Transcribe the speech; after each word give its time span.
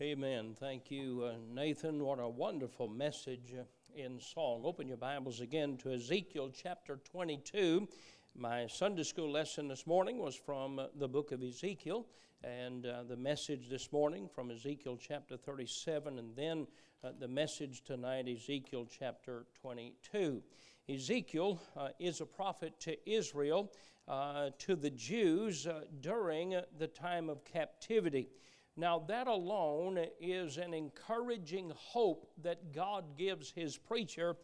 Amen. 0.00 0.54
Thank 0.60 0.92
you, 0.92 1.24
uh, 1.24 1.32
Nathan. 1.52 2.04
What 2.04 2.20
a 2.20 2.28
wonderful 2.28 2.86
message 2.86 3.52
uh, 3.58 3.64
in 3.96 4.20
song. 4.20 4.60
Open 4.62 4.86
your 4.86 4.96
Bibles 4.96 5.40
again 5.40 5.76
to 5.78 5.92
Ezekiel 5.92 6.52
chapter 6.54 7.00
22. 7.10 7.88
My 8.36 8.68
Sunday 8.68 9.02
school 9.02 9.28
lesson 9.28 9.66
this 9.66 9.88
morning 9.88 10.18
was 10.18 10.36
from 10.36 10.78
uh, 10.78 10.86
the 10.94 11.08
book 11.08 11.32
of 11.32 11.42
Ezekiel, 11.42 12.06
and 12.44 12.86
uh, 12.86 13.02
the 13.08 13.16
message 13.16 13.68
this 13.68 13.90
morning 13.90 14.28
from 14.32 14.52
Ezekiel 14.52 14.96
chapter 15.00 15.36
37, 15.36 16.20
and 16.20 16.36
then 16.36 16.68
the 17.18 17.26
message 17.26 17.82
tonight, 17.82 18.28
Ezekiel 18.28 18.86
chapter 18.88 19.46
22. 19.60 20.40
Ezekiel 20.88 21.60
is 21.98 22.20
a 22.20 22.26
prophet 22.26 22.78
to 22.78 22.96
Israel, 23.10 23.72
to 24.06 24.76
the 24.76 24.90
Jews 24.90 25.66
during 26.00 26.54
the 26.78 26.86
time 26.86 27.28
of 27.28 27.44
captivity. 27.44 28.28
Now, 28.78 29.02
that 29.08 29.26
alone 29.26 29.98
is 30.20 30.56
an 30.56 30.72
encouraging 30.72 31.72
hope 31.74 32.30
that 32.44 32.72
God 32.72 33.18
gives 33.18 33.50
His 33.50 33.76
preacher, 33.76 34.36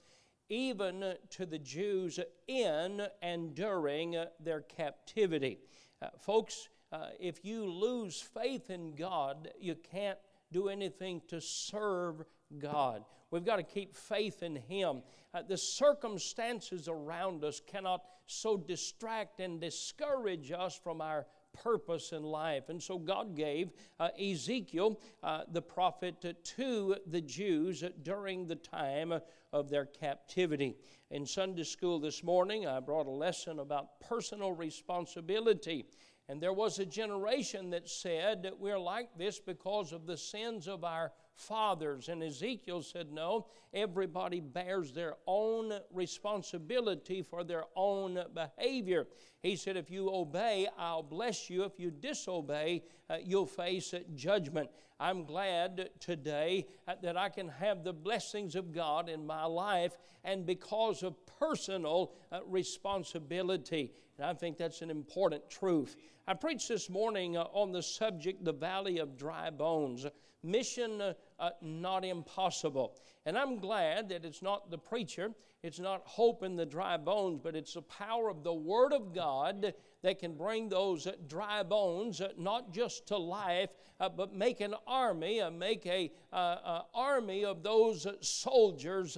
even 0.48 1.14
to 1.30 1.46
the 1.46 1.60
Jews 1.60 2.18
in 2.48 3.06
and 3.22 3.54
during 3.54 4.16
their 4.40 4.62
captivity. 4.62 5.60
Uh, 6.02 6.08
folks, 6.18 6.68
uh, 6.90 7.10
if 7.20 7.44
you 7.44 7.64
lose 7.64 8.20
faith 8.20 8.70
in 8.70 8.96
God, 8.96 9.50
you 9.60 9.76
can't 9.76 10.18
do 10.50 10.68
anything 10.68 11.22
to 11.28 11.40
serve 11.40 12.24
God. 12.58 13.04
We've 13.30 13.44
got 13.44 13.56
to 13.56 13.62
keep 13.62 13.96
faith 13.96 14.42
in 14.42 14.56
Him. 14.56 15.02
Uh, 15.32 15.42
the 15.42 15.56
circumstances 15.56 16.88
around 16.88 17.44
us 17.44 17.60
cannot 17.64 18.02
so 18.26 18.56
distract 18.56 19.38
and 19.38 19.60
discourage 19.60 20.50
us 20.50 20.76
from 20.76 21.00
our 21.00 21.24
purpose 21.62 22.12
in 22.12 22.22
life. 22.22 22.68
And 22.68 22.82
so 22.82 22.98
God 22.98 23.36
gave 23.36 23.70
uh, 23.98 24.08
Ezekiel, 24.20 25.00
uh, 25.22 25.42
the 25.50 25.62
prophet, 25.62 26.42
to 26.56 26.96
the 27.06 27.20
Jews 27.20 27.82
during 28.02 28.46
the 28.46 28.56
time 28.56 29.14
of 29.52 29.70
their 29.70 29.86
captivity. 29.86 30.76
In 31.10 31.24
Sunday 31.24 31.62
school 31.62 32.00
this 32.00 32.22
morning, 32.22 32.66
I 32.66 32.80
brought 32.80 33.06
a 33.06 33.10
lesson 33.10 33.60
about 33.60 34.00
personal 34.00 34.52
responsibility. 34.52 35.86
And 36.28 36.40
there 36.40 36.52
was 36.52 36.78
a 36.78 36.86
generation 36.86 37.70
that 37.70 37.88
said 37.88 38.42
that 38.42 38.58
we're 38.58 38.78
like 38.78 39.16
this 39.16 39.38
because 39.38 39.92
of 39.92 40.06
the 40.06 40.16
sins 40.16 40.66
of 40.66 40.82
our 40.82 41.12
fathers. 41.36 42.08
And 42.08 42.22
Ezekiel 42.22 42.82
said, 42.82 43.12
No, 43.12 43.46
everybody 43.72 44.40
bears 44.40 44.92
their 44.92 45.14
own 45.26 45.72
responsibility 45.92 47.22
for 47.22 47.44
their 47.44 47.64
own 47.76 48.18
behavior. 48.34 49.06
He 49.42 49.56
said, 49.56 49.76
If 49.76 49.90
you 49.90 50.10
obey, 50.12 50.68
I'll 50.78 51.02
bless 51.02 51.50
you. 51.50 51.64
If 51.64 51.78
you 51.78 51.90
disobey, 51.90 52.82
uh, 53.10 53.16
you'll 53.24 53.46
face 53.46 53.94
judgment. 54.14 54.70
I'm 55.00 55.24
glad 55.24 55.90
today 55.98 56.66
uh, 56.86 56.94
that 57.02 57.16
I 57.16 57.28
can 57.28 57.48
have 57.48 57.82
the 57.82 57.92
blessings 57.92 58.54
of 58.54 58.72
God 58.72 59.08
in 59.08 59.26
my 59.26 59.44
life 59.44 59.96
and 60.22 60.46
because 60.46 61.02
of 61.02 61.14
personal 61.26 62.12
uh, 62.30 62.40
responsibility. 62.46 63.92
And 64.18 64.26
I 64.26 64.34
think 64.34 64.56
that's 64.56 64.82
an 64.82 64.90
important 64.90 65.50
truth. 65.50 65.96
I 66.26 66.34
preached 66.34 66.68
this 66.68 66.88
morning 66.88 67.36
uh, 67.36 67.42
on 67.52 67.72
the 67.72 67.82
subject, 67.82 68.44
the 68.44 68.52
Valley 68.52 68.98
of 68.98 69.18
Dry 69.18 69.50
Bones. 69.50 70.06
Mission 70.42 71.14
uh, 71.38 71.44
uh, 71.44 71.50
not 71.60 72.04
impossible. 72.04 72.96
And 73.26 73.38
I'm 73.38 73.58
glad 73.58 74.08
that 74.10 74.24
it's 74.24 74.42
not 74.42 74.70
the 74.70 74.78
preacher, 74.78 75.30
it's 75.62 75.78
not 75.78 76.02
hope 76.04 76.42
in 76.42 76.56
the 76.56 76.66
dry 76.66 76.96
bones, 76.96 77.40
but 77.42 77.56
it's 77.56 77.74
the 77.74 77.82
power 77.82 78.28
of 78.28 78.42
the 78.42 78.52
Word 78.52 78.92
of 78.92 79.14
God 79.14 79.72
that 80.02 80.18
can 80.18 80.34
bring 80.34 80.68
those 80.68 81.08
dry 81.26 81.62
bones 81.62 82.20
uh, 82.20 82.28
not 82.36 82.72
just 82.72 83.06
to 83.08 83.16
life, 83.16 83.70
uh, 83.98 84.10
but 84.10 84.34
make 84.34 84.60
an 84.60 84.74
army, 84.86 85.40
uh, 85.40 85.50
make 85.50 85.86
a 85.86 86.12
uh, 86.32 86.82
army 86.94 87.44
of 87.44 87.62
those 87.62 88.06
soldiers 88.20 89.16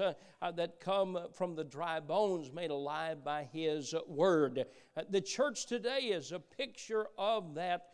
that 0.55 0.78
come 0.78 1.19
from 1.33 1.56
the 1.56 1.64
dry 1.64 1.98
bones 1.98 2.53
made 2.53 2.70
alive 2.70 3.25
by 3.25 3.49
His 3.53 3.94
Word. 4.06 4.66
the 5.10 5.21
church 5.21 5.66
today 5.66 6.10
is 6.12 6.31
a 6.31 6.38
picture 6.38 7.09
of 7.19 7.55
that 7.55 7.88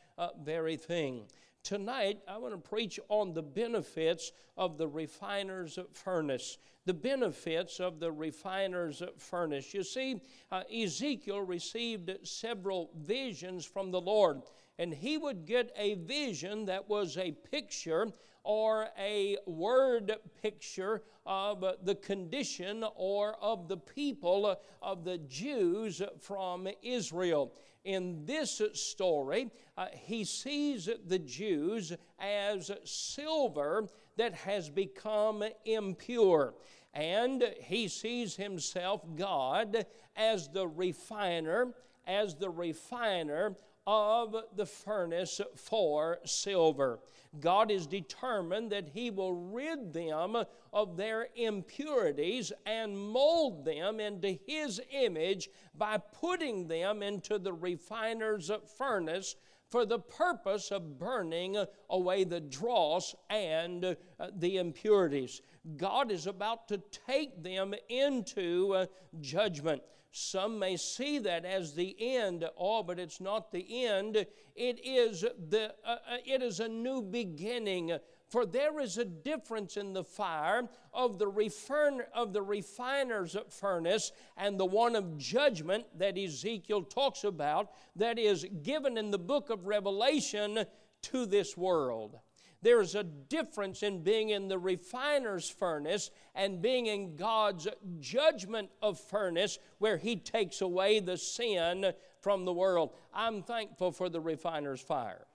very 0.45 0.77
thing. 0.77 1.25
Tonight, 1.63 2.19
I 2.27 2.39
want 2.39 2.55
to 2.55 2.69
preach 2.69 2.99
on 3.09 3.35
the 3.35 3.43
benefits 3.43 4.33
of 4.57 4.79
the 4.79 4.89
refiner's 4.89 5.79
furnace. 5.93 6.59
The 6.87 6.95
benefits 6.95 7.79
of 7.79 8.01
the 8.01 8.11
refiner's 8.11 9.01
furnace. 9.17 9.73
You 9.73 9.85
see, 9.85 10.21
uh, 10.51 10.65
Ezekiel 10.75 11.43
received 11.43 12.11
several 12.25 12.91
visions 12.97 13.65
from 13.65 13.93
the 13.93 14.01
Lord, 14.01 14.43
and 14.79 14.93
he 14.93 15.19
would 15.19 15.47
get 15.47 15.71
a 15.77 15.95
vision 15.95 16.65
that 16.65 16.89
was 16.89 17.17
a 17.17 17.31
picture 17.31 18.09
or 18.43 18.89
a 18.99 19.37
word 19.47 20.17
picture 20.43 21.03
of 21.25 21.65
the 21.85 21.95
condition 21.95 22.85
or 22.97 23.37
of 23.41 23.69
the 23.69 23.77
people 23.77 24.61
of 24.83 25.05
the 25.05 25.19
Jews 25.19 26.03
from 26.19 26.67
Israel 26.83 27.53
in 27.85 28.25
this 28.25 28.61
story, 28.75 29.51
uh, 29.77 29.87
he 29.93 30.25
sees 30.25 30.89
the 31.07 31.19
Jews 31.19 31.93
as 32.19 32.71
silver 32.85 33.89
that 34.17 34.35
has 34.35 34.71
become 34.71 35.43
impure. 35.65 36.55
And 36.95 37.43
he 37.59 37.89
sees 37.89 38.37
himself, 38.37 39.03
God, 39.17 39.87
as 40.15 40.49
the 40.49 40.69
refiner, 40.69 41.73
as 42.07 42.35
the 42.35 42.51
refiner 42.51 43.57
of 43.87 44.37
the 44.57 44.67
furnace 44.67 45.41
for 45.57 46.19
silver. 46.25 47.01
God 47.41 47.71
is 47.71 47.87
determined 47.87 48.71
that 48.73 48.89
He 48.89 49.11
will 49.11 49.33
rid 49.33 49.93
them 49.93 50.37
of 50.73 50.97
their 50.97 51.29
impurities 51.35 52.53
and 52.67 52.97
mold 52.97 53.65
them 53.65 54.01
into 54.01 54.39
His 54.47 54.81
image 54.91 55.49
by 55.75 55.99
putting 55.99 56.69
them 56.69 57.03
into 57.03 57.39
the 57.39 57.53
refiner's 57.53 58.51
furnace 58.77 59.37
for 59.71 59.87
the 59.87 59.99
purpose 59.99 60.71
of 60.71 60.99
burning 60.99 61.57
away 61.89 62.25
the 62.25 62.41
dross 62.41 63.15
and 63.31 63.85
uh, 63.85 63.95
the 64.37 64.59
impurities. 64.59 65.41
God 65.79 66.11
is 66.11 66.27
about 66.27 66.69
to 66.69 66.83
take 67.09 67.43
them 67.43 67.73
into 67.89 68.75
uh, 68.75 68.87
judgment. 69.23 69.81
Some 70.15 70.59
may 70.59 70.77
see 70.77 71.19
that 71.21 71.47
as 71.47 71.73
the 71.73 71.97
end. 71.99 72.45
Oh, 72.59 72.83
but 72.83 72.99
it's 72.99 73.19
not 73.19 73.51
the 73.51 73.87
end. 73.87 74.17
It 74.55 74.81
is, 74.85 75.23
the, 75.23 75.75
uh, 75.85 75.97
uh, 76.07 76.17
it 76.27 76.43
is 76.43 76.61
a 76.61 76.69
new 76.69 77.01
beginning. 77.01 77.97
For 78.29 78.45
there 78.45 78.79
is 78.79 78.99
a 78.99 79.07
difference 79.07 79.79
in 79.79 79.95
the 79.95 80.05
fire 80.05 80.69
of 80.93 81.19
the, 81.19 81.29
refern- 81.29 82.05
of 82.15 82.35
the 82.35 82.43
refiner's 82.43 83.37
furnace 83.49 84.13
and 84.37 84.61
the 84.61 84.67
one 84.67 84.97
of 84.97 85.17
judgment 85.17 85.87
that 85.99 86.19
Ezekiel 86.19 86.83
talks 86.83 87.25
about 87.25 87.71
that 87.97 88.19
is 88.19 88.45
given 88.63 88.99
in 88.99 89.11
the 89.11 89.19
book 89.19 89.49
of 89.49 89.67
Revelation 89.67 90.67
to 91.05 91.25
this 91.25 91.57
world. 91.57 92.19
There's 92.63 92.95
a 92.95 93.03
difference 93.03 93.83
in 93.83 94.03
being 94.03 94.31
in 94.31 94.47
the 94.47 94.59
refiner's 94.59 95.51
furnace 95.51 96.11
and 96.35 96.63
being 96.63 96.87
in 96.87 97.17
God's 97.17 97.67
judgment 97.99 98.71
of 98.81 99.01
furnace 99.01 99.59
where 99.79 99.97
He 99.97 100.17
takes 100.17 100.61
away 100.61 101.01
the 101.01 101.17
sin 101.17 101.93
from 102.21 102.45
the 102.45 102.53
world. 102.53 102.95
I'm 103.13 103.43
thankful 103.43 103.91
for 103.91 104.09
the 104.09 104.21
refiner's 104.21 104.81
fire. 104.81 105.27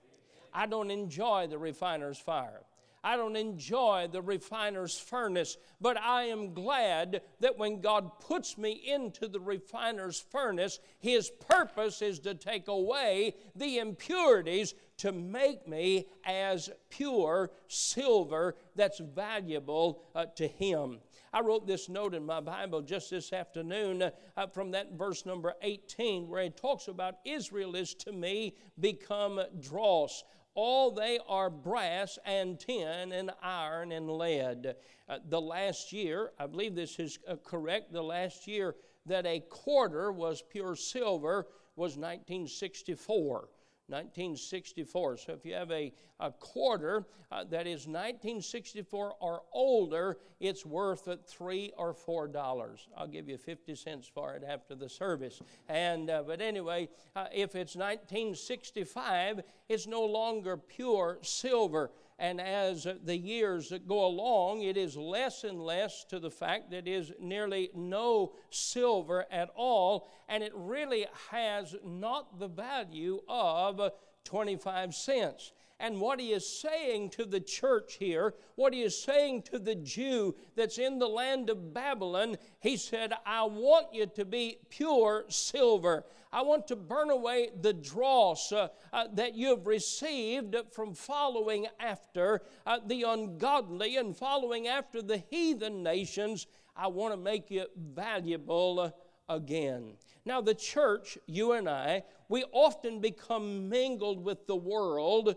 I 0.53 0.65
don't 0.65 0.89
enjoy 0.89 1.47
the 1.47 1.57
refiner's 1.57 2.17
fire. 2.17 2.61
I 3.07 3.15
don't 3.15 3.37
enjoy 3.37 4.09
the 4.11 4.21
refiner's 4.21 4.99
furnace, 4.99 5.55
but 5.79 5.97
I 5.97 6.23
am 6.23 6.53
glad 6.53 7.21
that 7.39 7.57
when 7.57 7.79
God 7.79 8.19
puts 8.19 8.57
me 8.57 8.71
into 8.85 9.29
the 9.29 9.39
refiner's 9.39 10.19
furnace, 10.19 10.81
His 10.99 11.29
purpose 11.29 12.01
is 12.01 12.19
to 12.19 12.35
take 12.35 12.67
away 12.67 13.35
the 13.55 13.77
impurities 13.77 14.73
to 14.97 15.13
make 15.13 15.69
me 15.69 16.07
as 16.25 16.69
pure 16.89 17.49
silver 17.69 18.57
that's 18.75 18.99
valuable 18.99 20.03
uh, 20.13 20.25
to 20.35 20.45
Him. 20.45 20.99
I 21.31 21.39
wrote 21.39 21.65
this 21.65 21.87
note 21.87 22.13
in 22.13 22.25
my 22.25 22.41
Bible 22.41 22.81
just 22.81 23.11
this 23.11 23.31
afternoon 23.31 24.01
uh, 24.35 24.47
from 24.47 24.71
that 24.71 24.93
verse 24.93 25.25
number 25.25 25.53
18 25.61 26.27
where 26.27 26.43
he 26.43 26.49
talks 26.49 26.87
about 26.87 27.19
Israel 27.25 27.75
is 27.75 27.93
to 27.95 28.11
me 28.11 28.55
become 28.79 29.39
dross 29.61 30.23
all 30.57 30.89
they 30.89 31.19
are 31.27 31.51
brass 31.51 32.17
and 32.25 32.59
tin 32.59 33.11
and 33.11 33.29
iron 33.43 33.91
and 33.91 34.09
lead. 34.09 34.75
Uh, 35.07 35.19
the 35.29 35.39
last 35.39 35.93
year, 35.93 36.31
I 36.39 36.47
believe 36.47 36.73
this 36.73 36.97
is 36.97 37.19
uh, 37.27 37.35
correct, 37.45 37.93
the 37.93 38.01
last 38.01 38.47
year 38.47 38.75
that 39.05 39.27
a 39.27 39.39
quarter 39.39 40.11
was 40.11 40.41
pure 40.41 40.75
silver 40.75 41.45
was 41.75 41.91
1964. 41.95 43.49
1964. 43.87 45.17
So 45.17 45.33
if 45.33 45.45
you 45.45 45.53
have 45.53 45.71
a, 45.71 45.93
a 46.19 46.31
quarter 46.31 47.05
uh, 47.31 47.43
that 47.45 47.67
is 47.67 47.87
1964 47.87 49.13
or 49.19 49.41
older, 49.51 50.17
it's 50.39 50.65
worth 50.65 51.07
three 51.25 51.71
or 51.77 51.93
four 51.93 52.27
dollars. 52.27 52.87
I'll 52.97 53.07
give 53.07 53.29
you 53.29 53.37
50 53.37 53.75
cents 53.75 54.07
for 54.07 54.33
it 54.35 54.43
after 54.47 54.75
the 54.75 54.89
service. 54.89 55.41
And 55.69 56.09
uh, 56.09 56.23
but 56.25 56.41
anyway, 56.41 56.89
uh, 57.15 57.27
if 57.33 57.55
it's 57.55 57.75
1965, 57.75 59.41
it's 59.69 59.87
no 59.87 60.03
longer 60.05 60.57
pure 60.57 61.19
silver. 61.21 61.91
And 62.19 62.41
as 62.41 62.87
the 63.03 63.17
years 63.17 63.71
go 63.87 64.05
along, 64.05 64.63
it 64.63 64.75
is 64.75 64.97
less 64.97 65.43
and 65.43 65.61
less 65.61 66.03
to 66.05 66.19
the 66.19 66.31
fact 66.31 66.71
that 66.71 66.87
is 66.87 67.11
nearly 67.19 67.69
no 67.75 68.33
silver 68.49 69.25
at 69.31 69.49
all, 69.55 70.09
and 70.27 70.43
it 70.43 70.51
really 70.55 71.05
has 71.29 71.75
not 71.85 72.39
the 72.39 72.47
value 72.47 73.19
of 73.29 73.91
25 74.23 74.95
cents. 74.95 75.51
And 75.79 76.01
what 76.01 76.19
he 76.19 76.31
is 76.31 76.47
saying 76.47 77.11
to 77.11 77.25
the 77.25 77.39
church 77.39 77.97
here, 77.99 78.33
what 78.55 78.73
he 78.73 78.81
is 78.81 78.99
saying 78.99 79.43
to 79.43 79.59
the 79.59 79.75
Jew 79.75 80.35
that's 80.55 80.79
in 80.79 80.97
the 80.97 81.07
land 81.07 81.51
of 81.51 81.71
Babylon, 81.71 82.37
he 82.59 82.77
said, 82.77 83.13
I 83.25 83.43
want 83.43 83.93
you 83.93 84.07
to 84.07 84.25
be 84.25 84.57
pure 84.69 85.25
silver. 85.29 86.03
I 86.33 86.41
want 86.41 86.67
to 86.67 86.75
burn 86.75 87.11
away 87.11 87.51
the 87.61 87.73
dross 87.73 88.51
uh, 88.51 88.69
uh, 88.91 89.05
that 89.13 89.35
you've 89.35 89.67
received 89.67 90.55
from 90.71 90.95
following 90.95 91.67
after 91.79 92.41
uh, 92.65 92.79
the 92.85 93.03
ungodly 93.03 93.97
and 93.97 94.17
following 94.17 94.67
after 94.67 95.03
the 95.03 95.23
heathen 95.29 95.83
nations. 95.83 96.47
I 96.75 96.87
want 96.87 97.13
to 97.13 97.17
make 97.17 97.51
you 97.51 97.65
valuable 97.75 98.93
again. 99.29 99.93
Now, 100.25 100.41
the 100.41 100.55
church, 100.55 101.17
you 101.27 101.53
and 101.53 101.69
I, 101.69 102.03
we 102.29 102.43
often 102.51 102.99
become 102.99 103.69
mingled 103.69 104.23
with 104.23 104.45
the 104.47 104.55
world 104.55 105.35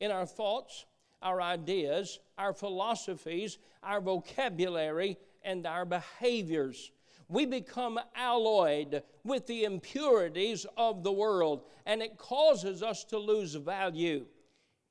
in 0.00 0.10
our 0.10 0.26
thoughts, 0.26 0.86
our 1.22 1.40
ideas, 1.40 2.18
our 2.38 2.52
philosophies, 2.52 3.58
our 3.82 4.00
vocabulary, 4.00 5.16
and 5.42 5.66
our 5.66 5.84
behaviors. 5.84 6.92
We 7.28 7.46
become 7.46 7.98
alloyed 8.14 9.02
with 9.24 9.46
the 9.46 9.64
impurities 9.64 10.66
of 10.76 11.02
the 11.02 11.12
world, 11.12 11.64
and 11.84 12.02
it 12.02 12.18
causes 12.18 12.82
us 12.82 13.04
to 13.04 13.18
lose 13.18 13.54
value. 13.54 14.26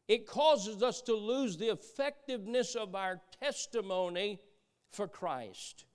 It 0.07 0.27
causes 0.27 0.83
us 0.83 1.01
to 1.03 1.15
lose 1.15 1.57
the 1.57 1.71
effectiveness 1.71 2.75
of 2.75 2.95
our 2.95 3.21
testimony 3.41 4.39
for 4.91 5.07
Christ. 5.07 5.85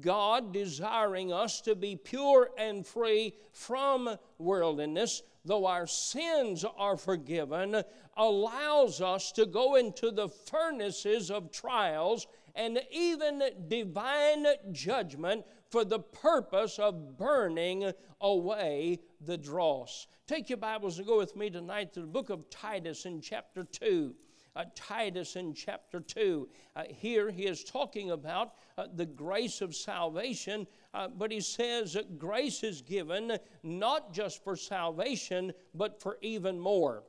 God 0.00 0.52
desiring 0.52 1.32
us 1.32 1.60
to 1.62 1.74
be 1.74 1.96
pure 1.96 2.50
and 2.56 2.86
free 2.86 3.34
from 3.52 4.16
worldliness, 4.38 5.22
though 5.44 5.66
our 5.66 5.86
sins 5.86 6.64
are 6.76 6.96
forgiven, 6.96 7.82
allows 8.16 9.00
us 9.00 9.32
to 9.32 9.46
go 9.46 9.76
into 9.76 10.10
the 10.10 10.28
furnaces 10.28 11.30
of 11.30 11.50
trials 11.50 12.26
and 12.54 12.80
even 12.90 13.42
divine 13.68 14.46
judgment 14.72 15.44
for 15.70 15.84
the 15.84 15.98
purpose 15.98 16.78
of 16.78 17.16
burning 17.16 17.90
away 18.20 19.00
the 19.20 19.38
dross. 19.38 20.06
Take 20.26 20.50
your 20.50 20.58
Bibles 20.58 20.98
and 20.98 21.06
go 21.06 21.18
with 21.18 21.34
me 21.34 21.50
tonight 21.50 21.92
to 21.94 22.00
the 22.00 22.06
book 22.06 22.30
of 22.30 22.48
Titus 22.50 23.06
in 23.06 23.20
chapter 23.20 23.64
2 23.64 24.14
uh, 24.54 24.64
Titus 24.74 25.36
in 25.36 25.54
chapter 25.54 26.00
2. 26.00 26.48
Uh, 26.76 26.82
here 26.88 27.30
he 27.30 27.44
is 27.46 27.64
talking 27.64 28.10
about 28.10 28.54
uh, 28.76 28.86
the 28.94 29.06
grace 29.06 29.60
of 29.60 29.74
salvation, 29.74 30.66
uh, 30.94 31.08
but 31.08 31.30
he 31.30 31.40
says 31.40 31.94
that 31.94 32.18
grace 32.18 32.62
is 32.62 32.82
given 32.82 33.38
not 33.62 34.12
just 34.12 34.42
for 34.44 34.56
salvation, 34.56 35.52
but 35.74 36.00
for 36.00 36.18
even 36.20 36.58
more. 36.58 37.02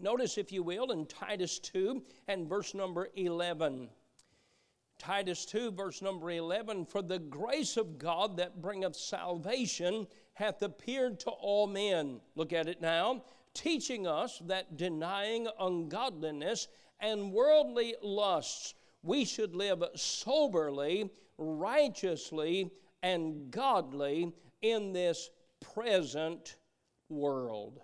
Notice, 0.00 0.38
if 0.38 0.52
you 0.52 0.62
will, 0.62 0.92
in 0.92 1.06
Titus 1.06 1.58
2 1.58 2.02
and 2.28 2.48
verse 2.48 2.74
number 2.74 3.08
11. 3.16 3.88
Titus 4.98 5.44
2, 5.46 5.72
verse 5.72 6.02
number 6.02 6.30
11 6.30 6.84
For 6.84 7.02
the 7.02 7.18
grace 7.18 7.76
of 7.76 7.98
God 7.98 8.36
that 8.36 8.60
bringeth 8.60 8.96
salvation 8.96 10.06
hath 10.34 10.62
appeared 10.62 11.18
to 11.20 11.30
all 11.30 11.66
men. 11.66 12.20
Look 12.36 12.52
at 12.52 12.68
it 12.68 12.80
now 12.80 13.22
teaching 13.58 14.06
us 14.06 14.40
that 14.46 14.76
denying 14.76 15.48
ungodliness 15.58 16.68
and 17.00 17.32
worldly 17.32 17.94
lusts, 18.02 18.74
we 19.02 19.24
should 19.24 19.54
live 19.54 19.82
soberly, 19.96 21.10
righteously, 21.36 22.70
and 23.02 23.50
godly 23.50 24.32
in 24.62 24.92
this 24.92 25.30
present 25.74 26.56
world. 27.08 27.80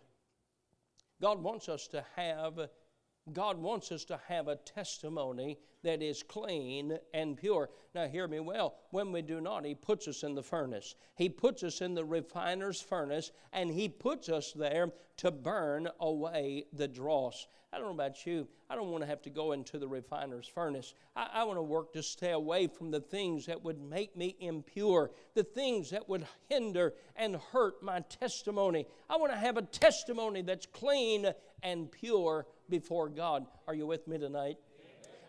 God 1.21 1.43
wants 1.43 1.69
us 1.69 1.89
to 1.89 2.05
have 2.17 2.69
God 3.33 3.57
wants 3.57 3.91
us 3.91 4.05
to 4.05 4.21
have 4.29 4.49
a 4.49 4.57
testimony 4.57 5.59
that 5.85 6.03
is 6.03 6.23
clean 6.23 6.99
and 7.13 7.37
pure. 7.37 7.71
Now, 7.95 8.09
hear 8.09 8.27
me 8.27 8.41
well. 8.41 8.75
When 8.91 9.13
we 9.13 9.23
do 9.23 9.41
not, 9.41 9.65
He 9.65 9.75
puts 9.75 10.09
us 10.09 10.25
in 10.25 10.35
the 10.35 10.43
furnace. 10.43 10.97
He 11.15 11.29
puts 11.29 11.63
us 11.63 11.81
in 11.81 11.95
the 11.95 12.05
refiner's 12.05 12.81
furnace, 12.81 13.31
and 13.53 13.71
He 13.71 13.89
puts 13.89 14.29
us 14.29 14.53
there 14.53 14.91
to 15.19 15.31
burn 15.31 15.89
away 16.01 16.65
the 16.73 16.89
dross. 16.89 17.47
I 17.73 17.79
don't 17.79 17.87
know 17.87 18.05
about 18.05 18.25
you. 18.25 18.47
I 18.71 18.77
don't 18.77 18.91
want 18.91 19.03
to 19.03 19.09
have 19.09 19.23
to 19.23 19.31
go 19.31 19.51
into 19.51 19.79
the 19.79 19.89
refiner's 19.89 20.47
furnace. 20.47 20.95
I, 21.17 21.29
I, 21.35 21.45
want 21.45 21.59
to 21.59 21.63
work 21.63 21.93
to 21.95 22.05
stay 22.05 22.31
away 22.31 22.69
from 22.69 22.93
the 22.93 23.01
things 23.01 23.47
that 23.47 23.65
would 23.65 23.81
make 23.81 24.17
me 24.17 24.37
impure, 24.39 25.11
the 25.35 25.43
things 25.43 25.91
that 25.91 26.09
would 26.09 26.25
hinder 26.49 26.95
and 27.17 27.37
hurt 27.53 27.83
my 27.83 28.01
testimony. 28.01 28.87
I 29.11 29.17
want 29.17 29.33
to 29.33 29.39
have 29.39 29.57
a 29.57 29.63
testimony 29.63 30.43
that's 30.43 30.67
clean 30.67 31.33
and 31.65 31.91
pure 31.91 32.47
before 32.71 33.09
God. 33.09 33.47
Are 33.67 33.75
you 33.75 33.87
with 33.87 34.07
me 34.07 34.19
tonight? 34.19 34.59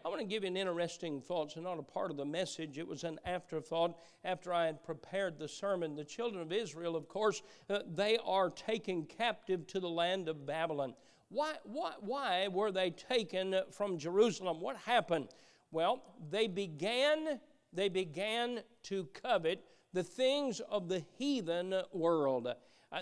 I 0.05 0.07
want 0.07 0.19
to 0.21 0.27
give 0.27 0.43
you 0.43 0.49
an 0.49 0.57
interesting 0.57 1.19
thought. 1.19 1.47
It's 1.47 1.55
not 1.55 1.79
a 1.79 1.81
part 1.81 2.11
of 2.11 2.17
the 2.17 2.25
message, 2.25 2.77
it 2.77 2.87
was 2.87 3.03
an 3.03 3.19
afterthought 3.25 3.97
after 4.23 4.53
I 4.53 4.67
had 4.67 4.83
prepared 4.83 5.39
the 5.39 5.47
sermon. 5.47 5.95
The 5.95 6.03
children 6.03 6.43
of 6.43 6.53
Israel, 6.53 6.95
of 6.95 7.07
course, 7.07 7.41
uh, 7.71 7.79
they 7.91 8.19
are 8.23 8.51
taken 8.51 9.05
captive 9.05 9.65
to 9.65 9.79
the 9.79 9.89
land 9.89 10.29
of 10.29 10.45
Babylon. 10.45 10.93
Why, 11.29 11.53
why, 11.63 11.93
why 12.01 12.47
were 12.49 12.71
they 12.71 12.91
taken 12.91 13.59
from 13.71 13.97
Jerusalem? 13.97 14.61
What 14.61 14.77
happened? 14.77 15.29
Well, 15.71 16.03
they 16.29 16.45
began, 16.45 17.39
they 17.73 17.89
began 17.89 18.59
to 18.83 19.05
covet 19.05 19.65
the 19.91 20.03
things 20.03 20.59
of 20.59 20.87
the 20.87 21.03
heathen 21.17 21.73
world. 21.91 22.53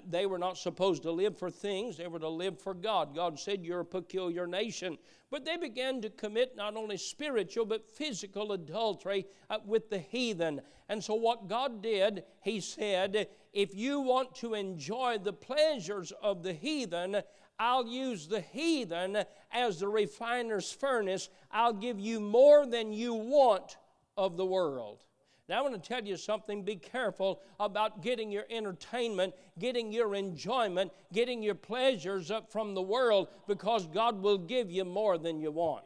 They 0.09 0.25
were 0.25 0.39
not 0.39 0.57
supposed 0.57 1.03
to 1.03 1.11
live 1.11 1.37
for 1.37 1.51
things, 1.51 1.97
they 1.97 2.07
were 2.07 2.19
to 2.19 2.29
live 2.29 2.59
for 2.59 2.73
God. 2.73 3.15
God 3.15 3.39
said, 3.39 3.63
You're 3.63 3.81
a 3.81 3.85
peculiar 3.85 4.47
nation. 4.47 4.97
But 5.29 5.45
they 5.45 5.57
began 5.57 6.01
to 6.01 6.09
commit 6.09 6.55
not 6.55 6.75
only 6.75 6.97
spiritual 6.97 7.65
but 7.65 7.89
physical 7.89 8.51
adultery 8.51 9.25
uh, 9.49 9.57
with 9.65 9.89
the 9.89 9.97
heathen. 9.97 10.61
And 10.89 11.03
so, 11.03 11.15
what 11.15 11.47
God 11.47 11.81
did, 11.81 12.23
He 12.41 12.59
said, 12.59 13.27
If 13.51 13.75
you 13.75 13.99
want 13.99 14.35
to 14.35 14.53
enjoy 14.53 15.17
the 15.17 15.33
pleasures 15.33 16.11
of 16.21 16.43
the 16.43 16.53
heathen, 16.53 17.21
I'll 17.59 17.87
use 17.87 18.27
the 18.27 18.41
heathen 18.41 19.23
as 19.51 19.79
the 19.79 19.87
refiner's 19.87 20.71
furnace. 20.71 21.29
I'll 21.51 21.73
give 21.73 21.99
you 21.99 22.19
more 22.19 22.65
than 22.65 22.93
you 22.93 23.13
want 23.13 23.77
of 24.17 24.37
the 24.37 24.45
world. 24.45 25.03
Now, 25.49 25.59
I 25.59 25.61
want 25.61 25.81
to 25.81 25.87
tell 25.87 26.05
you 26.05 26.15
something. 26.15 26.63
Be 26.63 26.77
careful 26.77 27.41
about 27.59 28.01
getting 28.01 28.31
your 28.31 28.45
entertainment, 28.49 29.33
getting 29.59 29.91
your 29.91 30.15
enjoyment, 30.15 30.91
getting 31.11 31.43
your 31.43 31.55
pleasures 31.55 32.31
up 32.31 32.49
from 32.49 32.73
the 32.73 32.81
world 32.81 33.27
because 33.45 33.85
God 33.87 34.21
will 34.21 34.37
give 34.37 34.71
you 34.71 34.85
more 34.85 35.17
than 35.17 35.41
you 35.41 35.51
want. 35.51 35.83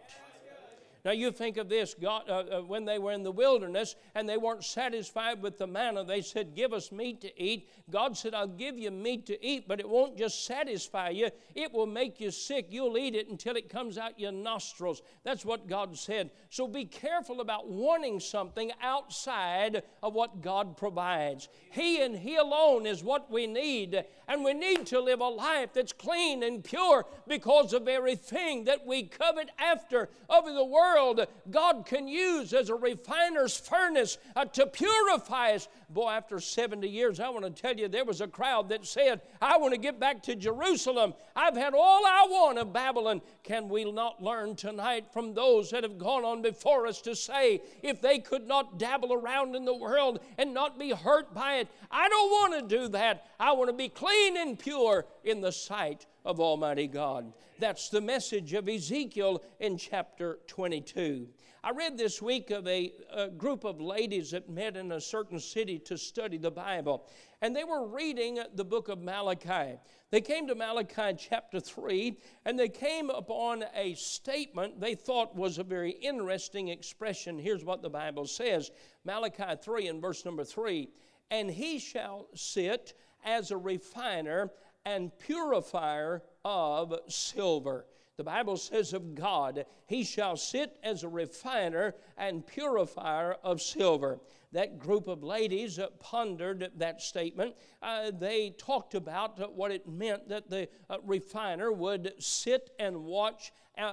Now 1.08 1.14
you 1.14 1.32
think 1.32 1.56
of 1.56 1.70
this 1.70 1.94
God, 1.94 2.24
uh, 2.28 2.58
uh, 2.58 2.62
when 2.64 2.84
they 2.84 3.00
were 3.00 3.14
in 3.14 3.24
the 3.24 3.32
wilderness 3.32 3.96
and 4.14 4.28
they 4.28 4.36
weren't 4.36 4.66
satisfied 4.66 5.42
with 5.42 5.58
the 5.58 5.66
manna, 5.66 6.04
they 6.04 6.20
said, 6.22 6.54
Give 6.54 6.74
us 6.74 6.92
meat 6.92 7.22
to 7.22 7.42
eat. 7.42 7.70
God 7.90 8.18
said, 8.18 8.34
I'll 8.34 8.46
give 8.46 8.78
you 8.78 8.92
meat 8.92 9.26
to 9.28 9.46
eat, 9.46 9.70
but 9.70 9.80
it 9.80 9.88
won't 9.88 10.18
just 10.18 10.46
satisfy 10.46 11.12
you, 11.12 11.30
it 11.56 11.72
will 11.72 11.86
make 11.86 12.20
you 12.20 12.30
sick. 12.30 12.68
You'll 12.72 12.98
eat 12.98 13.16
it 13.16 13.30
until 13.30 13.56
it 13.56 13.70
comes 13.70 13.98
out 13.98 14.20
your 14.20 14.34
nostrils. 14.34 15.02
That's 15.24 15.46
what 15.46 15.70
God 15.70 15.98
said. 15.98 16.30
So 16.50 16.68
be 16.68 16.84
careful 16.84 17.40
about 17.40 17.70
wanting 17.70 18.20
something 18.20 18.74
outside 18.82 19.84
of 20.04 20.14
what 20.14 20.42
God 20.42 20.76
provides. 20.76 21.48
He 21.72 22.02
and 22.02 22.18
He 22.18 22.36
alone 22.36 22.86
is 22.86 23.02
what 23.02 23.32
we 23.32 23.48
need, 23.48 24.04
and 24.28 24.44
we 24.44 24.54
need 24.54 24.86
to 24.88 25.00
live 25.00 25.22
a 25.22 25.30
life 25.30 25.70
that's 25.72 25.94
clean 25.94 26.44
and 26.44 26.62
pure 26.62 27.06
because 27.30 27.72
of 27.72 27.88
everything 27.88 28.66
that 28.66 28.86
we 28.86 29.04
covet 29.04 29.52
after 29.58 30.10
over 30.30 30.52
the 30.52 30.66
world 30.66 30.97
world 30.98 31.26
God 31.50 31.86
can 31.86 32.08
use 32.08 32.54
as 32.54 32.70
a 32.70 32.76
refiner's 32.76 33.58
furnace 33.58 34.18
uh, 34.36 34.46
to 34.46 34.66
purify 34.66 35.52
us. 35.52 35.68
Boy, 35.90 36.10
after 36.10 36.42
70 36.42 36.86
years, 36.86 37.22
I 37.22 37.30
want 37.30 37.46
to 37.46 37.62
tell 37.62 37.74
you, 37.78 37.88
there 37.88 38.04
was 38.04 38.20
a 38.20 38.28
crowd 38.28 38.68
that 38.70 38.86
said, 38.86 39.22
I 39.42 39.58
want 39.58 39.74
to 39.74 39.80
get 39.80 40.02
back 40.02 40.22
to 40.24 40.36
Jerusalem. 40.36 41.14
I've 41.34 41.56
had 41.56 41.74
all 41.74 42.06
I 42.06 42.28
want 42.30 42.58
of 42.58 42.74
Babylon. 42.74 43.22
Can 43.44 43.70
we 43.70 43.90
not 43.90 44.22
learn 44.22 44.58
tonight 44.58 45.06
from 45.14 45.34
those 45.34 45.70
that 45.70 45.84
have 45.84 45.98
gone 45.98 46.26
on 46.26 46.42
before 46.42 46.88
us 46.88 47.00
to 47.04 47.16
say, 47.16 47.62
if 47.82 48.02
they 48.02 48.20
could 48.20 48.46
not 48.46 48.78
dabble 48.78 49.14
around 49.14 49.56
in 49.56 49.64
the 49.64 49.74
world 49.74 50.20
and 50.38 50.54
not 50.54 50.78
be 50.78 50.92
hurt 50.92 51.34
by 51.34 51.60
it, 51.60 51.70
I 51.90 52.10
don't 52.10 52.32
want 52.32 52.70
to 52.70 52.78
do 52.78 52.90
that. 52.90 53.26
I 53.40 53.54
want 53.54 53.70
to 53.70 53.74
be 53.74 53.88
clean 53.88 54.36
and 54.36 54.60
pure 54.60 55.06
in 55.24 55.40
the 55.40 55.54
sight 55.54 56.06
of 56.26 56.42
Almighty 56.42 56.88
God. 56.88 57.32
That's 57.60 57.88
the 57.88 58.02
message 58.02 58.54
of 58.54 58.68
Ezekiel 58.68 59.42
in 59.62 59.78
chapter 59.78 60.40
22. 60.48 61.28
I 61.68 61.72
read 61.72 61.98
this 61.98 62.22
week 62.22 62.50
of 62.52 62.66
a, 62.66 62.94
a, 63.12 63.28
group 63.28 63.66
of 63.66 63.82
ladies 63.82 64.32
that 64.32 64.50
met 64.50 64.78
in 64.78 64.94
a 64.94 65.02
certain 65.02 65.38
city 65.38 65.78
to 65.80 65.98
study 65.98 66.38
the 66.38 66.50
Bible, 66.50 67.06
and 67.42 67.54
they 67.54 67.66
were 67.66 67.86
reading 67.90 68.40
the 68.56 68.64
book 68.64 68.88
of 68.88 69.00
Malachi. 69.00 69.78
They 70.10 70.22
came 70.22 70.48
to 70.48 70.56
Malachi 70.56 71.18
chapter 71.18 71.60
3, 71.60 72.18
and 72.46 72.58
they 72.58 72.70
came 72.70 73.10
upon 73.10 73.66
a 73.76 73.96
statement 73.96 74.80
they 74.80 74.96
thought 74.96 75.36
was 75.36 75.58
a 75.58 75.64
very 75.66 75.92
interesting 75.92 76.70
expression. 76.70 77.38
Here's 77.38 77.66
what 77.66 77.82
the 77.82 77.90
Bible 77.90 78.28
says 78.28 78.72
Malachi 79.04 79.60
3 79.62 79.90
and 79.90 80.02
verse 80.02 80.24
number 80.24 80.46
3 80.46 80.88
And 81.32 81.52
he 81.52 81.80
shall 81.80 82.28
sit 82.34 82.94
as 83.26 83.52
a 83.52 83.58
refiner 83.58 84.52
and 84.86 85.12
purifier 85.20 86.24
of 86.46 86.98
silver. 87.10 87.88
The 88.18 88.24
Bible 88.24 88.58
says 88.58 88.94
of 88.94 89.14
God, 89.14 89.66
He 89.86 90.04
shall 90.04 90.38
sit 90.38 90.76
as 90.82 91.04
a 91.04 91.08
refiner 91.08 91.94
and 92.18 92.46
purifier 92.46 93.34
of 93.44 93.62
silver. 93.62 94.20
That 94.54 94.80
group 94.80 95.08
of 95.08 95.24
ladies 95.24 95.80
pondered 96.00 96.72
that 96.78 97.02
statement. 97.02 97.56
Uh, 97.82 98.12
they 98.18 98.52
talked 98.52 98.96
about 98.96 99.40
uh, 99.42 99.48
what 99.48 99.72
it 99.72 99.88
meant 99.88 100.30
that 100.30 100.50
the 100.50 100.70
uh, 100.90 100.98
refiner 101.04 101.72
would 101.72 102.14
sit 102.20 102.70
and 102.80 103.04
watch 103.04 103.52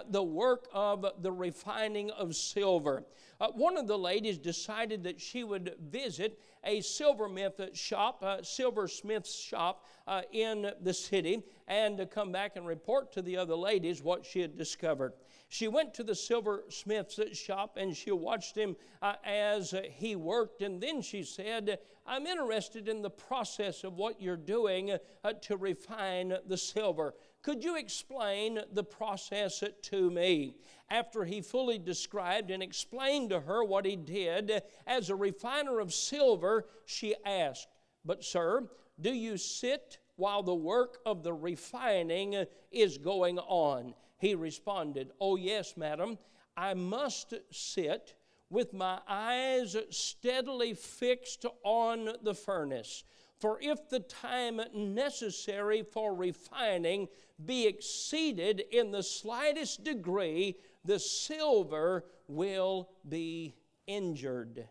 the 0.08 0.22
work 0.22 0.66
of 0.72 1.04
the 1.20 1.30
refining 1.30 2.10
of 2.12 2.34
silver. 2.34 3.04
Uh, 3.40 3.48
one 3.48 3.76
of 3.76 3.86
the 3.86 3.98
ladies 3.98 4.38
decided 4.38 5.02
that 5.04 5.20
she 5.20 5.44
would 5.44 5.74
visit 5.90 6.38
a 6.64 6.80
silversmith 6.80 7.60
shop, 7.74 8.22
a 8.22 8.42
silversmith 8.42 9.28
shop 9.28 9.84
uh, 10.06 10.22
in 10.32 10.70
the 10.80 10.94
city, 10.94 11.42
and 11.68 11.98
to 11.98 12.06
come 12.06 12.32
back 12.32 12.56
and 12.56 12.66
report 12.66 13.12
to 13.12 13.20
the 13.20 13.36
other 13.36 13.56
ladies 13.56 14.02
what 14.02 14.24
she 14.24 14.40
had 14.40 14.56
discovered. 14.56 15.12
She 15.54 15.68
went 15.68 15.94
to 15.94 16.02
the 16.02 16.16
silversmith's 16.16 17.38
shop 17.38 17.76
and 17.76 17.96
she 17.96 18.10
watched 18.10 18.56
him 18.56 18.74
uh, 19.00 19.14
as 19.24 19.72
he 19.92 20.16
worked, 20.16 20.62
and 20.62 20.80
then 20.80 21.00
she 21.00 21.22
said, 21.22 21.78
I'm 22.04 22.26
interested 22.26 22.88
in 22.88 23.02
the 23.02 23.10
process 23.10 23.84
of 23.84 23.96
what 23.96 24.20
you're 24.20 24.36
doing 24.36 24.90
uh, 24.90 25.32
to 25.42 25.56
refine 25.56 26.36
the 26.48 26.56
silver. 26.56 27.14
Could 27.42 27.62
you 27.62 27.76
explain 27.76 28.62
the 28.72 28.82
process 28.82 29.62
to 29.82 30.10
me? 30.10 30.56
After 30.90 31.24
he 31.24 31.40
fully 31.40 31.78
described 31.78 32.50
and 32.50 32.60
explained 32.60 33.30
to 33.30 33.38
her 33.38 33.62
what 33.62 33.86
he 33.86 33.94
did 33.94 34.60
as 34.88 35.08
a 35.08 35.14
refiner 35.14 35.78
of 35.78 35.94
silver, 35.94 36.66
she 36.84 37.14
asked, 37.24 37.68
But, 38.04 38.24
sir, 38.24 38.68
do 39.00 39.12
you 39.14 39.36
sit 39.36 39.98
while 40.16 40.42
the 40.42 40.52
work 40.52 40.98
of 41.06 41.22
the 41.22 41.32
refining 41.32 42.44
is 42.72 42.98
going 42.98 43.38
on? 43.38 43.94
He 44.24 44.34
responded, 44.34 45.10
Oh, 45.20 45.36
yes, 45.36 45.76
madam, 45.76 46.16
I 46.56 46.72
must 46.72 47.34
sit 47.50 48.14
with 48.48 48.72
my 48.72 48.98
eyes 49.06 49.76
steadily 49.90 50.72
fixed 50.72 51.44
on 51.62 52.08
the 52.22 52.32
furnace. 52.32 53.04
For 53.38 53.60
if 53.60 53.86
the 53.90 54.00
time 54.00 54.62
necessary 54.72 55.82
for 55.82 56.14
refining 56.14 57.08
be 57.44 57.66
exceeded 57.66 58.60
in 58.72 58.92
the 58.92 59.02
slightest 59.02 59.84
degree, 59.84 60.56
the 60.86 60.98
silver 60.98 62.06
will 62.26 62.88
be 63.06 63.54
injured. 63.86 64.66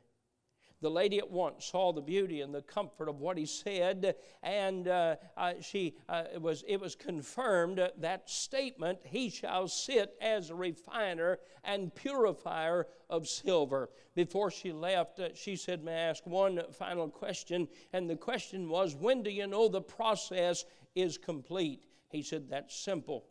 The 0.83 0.91
lady 0.91 1.17
at 1.17 1.31
once 1.31 1.63
saw 1.63 1.93
the 1.93 2.01
beauty 2.01 2.41
and 2.41 2.53
the 2.53 2.61
comfort 2.61 3.07
of 3.07 3.21
what 3.21 3.37
he 3.37 3.45
said, 3.45 4.17
and 4.43 4.85
uh, 4.85 5.15
uh, 5.37 5.53
she 5.61 5.95
uh, 6.09 6.25
it 6.33 6.41
was 6.41 6.65
it 6.67 6.75
was 6.75 6.93
confirmed 6.93 7.79
that 7.99 8.29
statement: 8.29 8.99
"He 9.05 9.29
shall 9.29 9.69
sit 9.69 10.13
as 10.19 10.49
a 10.49 10.55
refiner 10.55 11.39
and 11.63 11.95
purifier 11.95 12.87
of 13.09 13.29
silver." 13.29 13.91
Before 14.13 14.51
she 14.51 14.73
left, 14.73 15.21
uh, 15.21 15.29
she 15.33 15.55
said, 15.55 15.85
"May 15.85 15.93
I 15.93 16.09
ask 16.09 16.27
one 16.27 16.61
final 16.73 17.07
question?" 17.07 17.69
And 17.93 18.09
the 18.09 18.17
question 18.17 18.67
was, 18.67 18.93
"When 18.93 19.23
do 19.23 19.31
you 19.31 19.47
know 19.47 19.69
the 19.69 19.81
process 19.81 20.65
is 20.95 21.17
complete?" 21.17 21.85
He 22.09 22.21
said, 22.21 22.49
"That's 22.49 22.75
simple." 22.75 23.23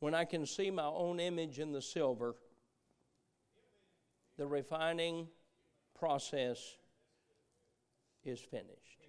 When 0.00 0.12
I 0.12 0.24
can 0.24 0.44
see 0.44 0.72
my 0.72 0.86
own 0.86 1.20
image 1.20 1.60
in 1.60 1.70
the 1.70 1.82
silver 1.82 2.34
the 4.40 4.46
refining 4.46 5.28
process 5.94 6.78
is 8.24 8.40
finished. 8.40 9.04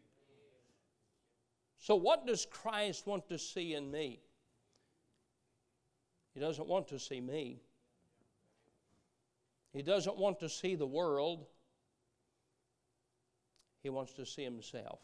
So, 1.78 1.96
what 1.96 2.28
does 2.28 2.46
Christ 2.46 3.08
want 3.08 3.30
to 3.30 3.38
see 3.38 3.74
in 3.74 3.90
me? 3.90 4.20
He 6.34 6.42
doesn't 6.42 6.68
want 6.68 6.90
to 6.90 7.00
see 7.00 7.22
me. 7.22 7.62
He 9.72 9.82
doesn't 9.82 10.18
want 10.18 10.42
to 10.42 10.50
see 10.50 10.76
the 10.76 10.86
world. 10.86 11.46
He 13.84 13.90
wants 13.90 14.12
to 14.16 14.26
see 14.26 14.44
himself. 14.44 15.00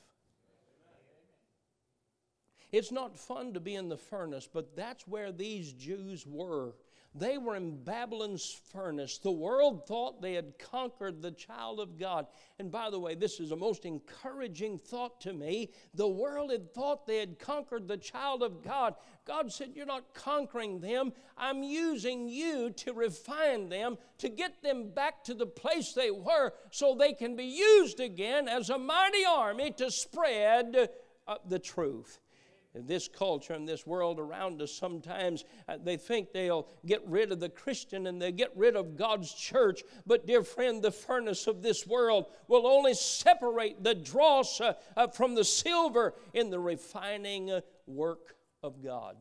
It's 2.73 2.91
not 2.91 3.17
fun 3.17 3.53
to 3.53 3.61
be 3.61 3.75
in 3.75 3.87
the 3.87 3.97
furnace, 3.97 4.49
but 4.53 4.75
that's 4.75 5.07
where 5.07 5.31
these 5.31 5.71
Jews 5.71 6.27
were 6.27 6.73
they 7.19 7.37
were 7.37 7.55
in 7.55 7.83
Babylon's 7.83 8.59
furnace. 8.71 9.17
The 9.17 9.31
world 9.31 9.87
thought 9.87 10.21
they 10.21 10.33
had 10.33 10.59
conquered 10.59 11.21
the 11.21 11.31
child 11.31 11.79
of 11.79 11.97
God. 11.97 12.27
And 12.59 12.71
by 12.71 12.89
the 12.89 12.99
way, 12.99 13.15
this 13.15 13.39
is 13.39 13.51
a 13.51 13.55
most 13.55 13.85
encouraging 13.85 14.77
thought 14.77 15.21
to 15.21 15.33
me. 15.33 15.71
The 15.93 16.07
world 16.07 16.51
had 16.51 16.73
thought 16.73 17.07
they 17.07 17.17
had 17.17 17.39
conquered 17.39 17.87
the 17.87 17.97
child 17.97 18.43
of 18.43 18.63
God. 18.63 18.95
God 19.25 19.51
said, 19.51 19.71
You're 19.75 19.85
not 19.85 20.13
conquering 20.13 20.79
them. 20.79 21.13
I'm 21.37 21.63
using 21.63 22.27
you 22.27 22.71
to 22.71 22.93
refine 22.93 23.69
them, 23.69 23.97
to 24.19 24.29
get 24.29 24.61
them 24.61 24.89
back 24.89 25.23
to 25.25 25.33
the 25.33 25.47
place 25.47 25.93
they 25.93 26.11
were 26.11 26.53
so 26.71 26.95
they 26.95 27.13
can 27.13 27.35
be 27.35 27.45
used 27.45 27.99
again 27.99 28.47
as 28.47 28.69
a 28.69 28.77
mighty 28.77 29.25
army 29.25 29.71
to 29.77 29.89
spread 29.91 30.89
uh, 31.27 31.35
the 31.47 31.59
truth 31.59 32.19
this 32.85 33.07
culture 33.07 33.53
and 33.53 33.67
this 33.67 33.85
world 33.85 34.19
around 34.19 34.61
us 34.61 34.71
sometimes 34.71 35.45
uh, 35.67 35.77
they 35.83 35.97
think 35.97 36.31
they'll 36.31 36.67
get 36.85 37.01
rid 37.07 37.31
of 37.31 37.39
the 37.39 37.49
Christian 37.49 38.07
and 38.07 38.21
they 38.21 38.31
get 38.31 38.51
rid 38.55 38.75
of 38.75 38.95
God's 38.95 39.33
church. 39.33 39.83
But, 40.05 40.27
dear 40.27 40.43
friend, 40.43 40.81
the 40.81 40.91
furnace 40.91 41.47
of 41.47 41.61
this 41.61 41.85
world 41.87 42.27
will 42.47 42.67
only 42.67 42.93
separate 42.93 43.83
the 43.83 43.95
dross 43.95 44.61
uh, 44.61 44.73
uh, 44.95 45.07
from 45.07 45.35
the 45.35 45.43
silver 45.43 46.13
in 46.33 46.49
the 46.49 46.59
refining 46.59 47.61
work 47.85 48.35
of 48.63 48.83
God. 48.83 49.17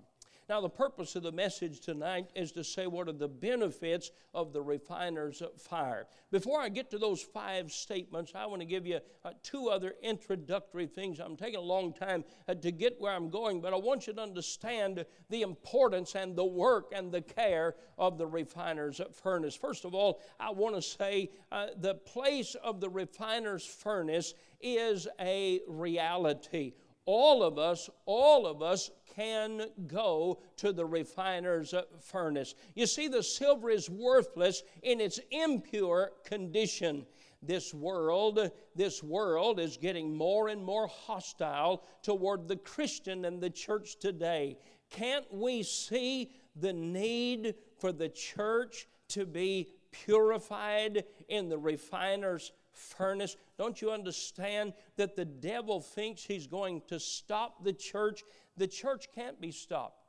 Now, 0.49 0.61
the 0.61 0.69
purpose 0.69 1.17
of 1.17 1.25
the 1.25 1.33
message 1.33 1.81
tonight 1.81 2.31
is 2.37 2.53
to 2.53 2.63
say 2.63 2.87
what 2.87 3.09
are 3.09 3.13
the 3.13 3.27
benefits 3.27 4.13
of 4.33 4.53
the 4.53 4.63
refiner's 4.63 5.43
fire. 5.59 6.07
Before 6.31 6.61
I 6.61 6.69
get 6.69 6.89
to 6.93 6.99
those 6.99 7.21
five 7.21 7.73
statements, 7.73 8.31
I 8.33 8.47
want 8.47 8.63
to 8.63 8.67
give 8.67 8.87
you 8.87 9.01
uh, 9.25 9.31
two 9.43 9.69
other 9.71 9.95
introductory 10.03 10.87
things. 10.87 11.19
I'm 11.19 11.37
taking 11.37 11.57
a 11.57 11.63
long 11.63 11.93
time 11.93 12.25
uh, 12.47 12.55
to 12.55 12.71
get 12.71 13.01
where 13.01 13.13
I'm 13.13 13.29
going, 13.29 13.61
but 13.61 13.73
I 13.73 13.77
want 13.77 14.07
you 14.07 14.13
to 14.13 14.23
understand 14.23 15.05
the 15.31 15.43
importance 15.43 16.15
and 16.15 16.37
the 16.37 16.45
work 16.45 16.93
and 16.95 17.11
the 17.11 17.23
care 17.23 17.75
of 17.99 18.17
the 18.17 18.27
refiner's 18.27 19.01
furnace. 19.21 19.57
First 19.57 19.85
of 19.85 19.95
all, 19.95 20.21
I 20.39 20.53
want 20.53 20.77
to 20.77 20.83
say 20.83 21.31
uh, 21.51 21.69
the 21.77 21.95
place 21.95 22.55
of 22.63 22.81
the 22.81 22.89
refiner's 22.89 23.67
furnace 23.67 24.33
is 24.61 25.09
a 25.19 25.61
reality 25.67 26.75
all 27.07 27.43
of 27.43 27.59
us, 27.59 27.89
all 28.05 28.47
of 28.47 28.61
us 28.61 28.91
can 29.15 29.63
go 29.87 30.41
to 30.59 30.73
the 30.73 30.85
refiner's 30.85 31.73
furnace. 32.01 32.55
You 32.75 32.87
see, 32.87 33.09
the 33.09 33.23
silver 33.23 33.71
is 33.71 33.89
worthless 33.89 34.63
in 34.83 35.01
its 35.01 35.19
impure 35.31 36.11
condition. 36.25 37.07
This 37.43 37.73
world, 37.73 38.51
this 38.75 39.03
world 39.03 39.61
is 39.61 39.77
getting 39.77 40.15
more 40.15 40.49
and 40.49 40.63
more 40.63 40.89
hostile 40.89 41.85
toward 42.03 42.49
the 42.49 42.57
Christian 42.57 43.25
and 43.25 43.41
the 43.41 43.51
church 43.51 43.99
today. 43.99 44.59
Can't 44.91 45.33
we 45.33 45.63
see 45.63 46.33
the 46.57 46.73
need 46.73 47.55
for 47.79 47.93
the 47.93 48.09
church 48.09 48.87
to 49.09 49.25
be 49.25 49.69
purified 49.91 51.05
in 51.29 51.49
the 51.49 51.59
refiner's 51.59 52.53
furnace. 52.77 53.37
Don't 53.59 53.81
you 53.81 53.91
understand 53.91 54.75
that 54.97 55.17
the 55.17 55.25
devil 55.25 55.81
thinks 55.81 56.23
he's 56.23 56.47
going 56.47 56.83
to 56.89 57.01
stop 57.01 57.65
the 57.65 57.73
church? 57.73 58.23
The 58.57 58.67
church 58.67 59.09
can't 59.15 59.41
be 59.41 59.51
stopped. 59.51 60.03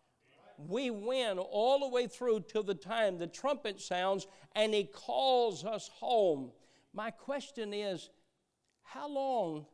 We 0.58 0.90
win 0.90 1.38
all 1.38 1.80
the 1.80 1.88
way 1.88 2.08
through 2.08 2.42
till 2.42 2.64
the 2.64 2.76
time 2.76 3.18
the 3.18 3.28
trumpet 3.28 3.80
sounds 3.80 4.28
and 4.56 4.74
he 4.74 4.86
calls 4.86 5.64
us 5.64 5.90
home. 6.00 6.52
My 6.94 7.12
question 7.12 7.74
is 7.74 8.10
how 8.84 9.08
long 9.08 9.68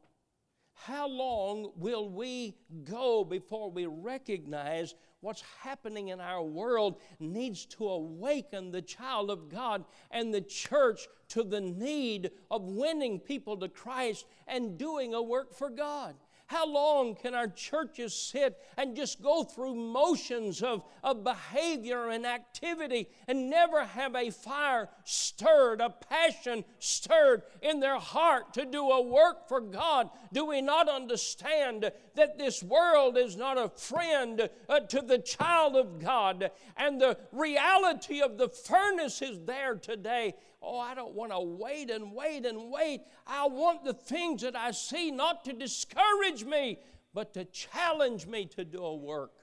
how 0.73 1.07
long 1.07 1.71
will 1.75 2.09
we 2.09 2.55
go 2.83 3.23
before 3.23 3.71
we 3.71 3.85
recognize 3.85 4.95
what's 5.21 5.43
happening 5.61 6.09
in 6.09 6.19
our 6.19 6.43
world 6.43 6.99
needs 7.19 7.65
to 7.65 7.87
awaken 7.87 8.71
the 8.71 8.81
child 8.81 9.31
of 9.31 9.47
God 9.47 9.85
and 10.11 10.33
the 10.33 10.41
church 10.41 11.07
to 11.29 11.43
the 11.43 11.61
need 11.61 12.31
of 12.51 12.63
winning 12.63 13.19
people 13.19 13.55
to 13.57 13.69
Christ 13.69 14.25
and 14.47 14.77
doing 14.77 15.13
a 15.13 15.21
work 15.21 15.53
for 15.53 15.69
God? 15.69 16.15
How 16.53 16.67
long 16.67 17.15
can 17.15 17.33
our 17.33 17.47
churches 17.47 18.13
sit 18.13 18.55
and 18.77 18.95
just 18.95 19.23
go 19.23 19.43
through 19.43 19.73
motions 19.73 20.61
of, 20.61 20.83
of 21.03 21.23
behavior 21.23 22.09
and 22.09 22.27
activity 22.27 23.09
and 23.27 23.49
never 23.49 23.83
have 23.83 24.15
a 24.15 24.29
fire 24.29 24.87
stirred, 25.03 25.81
a 25.81 25.89
passion 25.89 26.63
stirred 26.77 27.41
in 27.63 27.79
their 27.79 27.97
heart 27.97 28.53
to 28.53 28.65
do 28.65 28.87
a 28.91 29.01
work 29.01 29.47
for 29.47 29.61
God? 29.61 30.11
Do 30.31 30.45
we 30.45 30.61
not 30.61 30.87
understand 30.87 31.91
that 32.13 32.37
this 32.37 32.61
world 32.61 33.17
is 33.17 33.35
not 33.35 33.57
a 33.57 33.69
friend 33.69 34.47
uh, 34.69 34.81
to 34.81 35.01
the 35.01 35.17
child 35.17 35.75
of 35.75 35.97
God 35.99 36.51
and 36.77 37.01
the 37.01 37.17
reality 37.31 38.21
of 38.21 38.37
the 38.37 38.49
furnace 38.49 39.23
is 39.23 39.39
there 39.45 39.73
today? 39.73 40.35
Oh, 40.63 40.79
I 40.79 40.95
don't 40.95 41.13
want 41.13 41.31
to 41.31 41.39
wait 41.41 41.89
and 41.89 42.13
wait 42.13 42.45
and 42.45 42.71
wait. 42.71 43.01
I 43.27 43.47
want 43.47 43.83
the 43.83 43.93
things 43.93 44.43
that 44.43 44.55
I 44.55 44.71
see 44.71 45.11
not 45.11 45.43
to 45.45 45.53
discourage 45.53 46.45
me, 46.45 46.79
but 47.13 47.33
to 47.33 47.43
challenge 47.45 48.25
me 48.27 48.45
to 48.45 48.63
do 48.63 48.83
a 48.83 48.95
work 48.95 49.33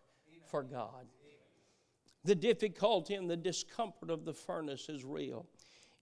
for 0.47 0.63
God. 0.63 1.07
The 2.25 2.35
difficulty 2.35 3.15
and 3.15 3.31
the 3.31 3.37
discomfort 3.37 4.11
of 4.11 4.25
the 4.25 4.35
furnace 4.35 4.89
is 4.89 5.05
real. 5.05 5.47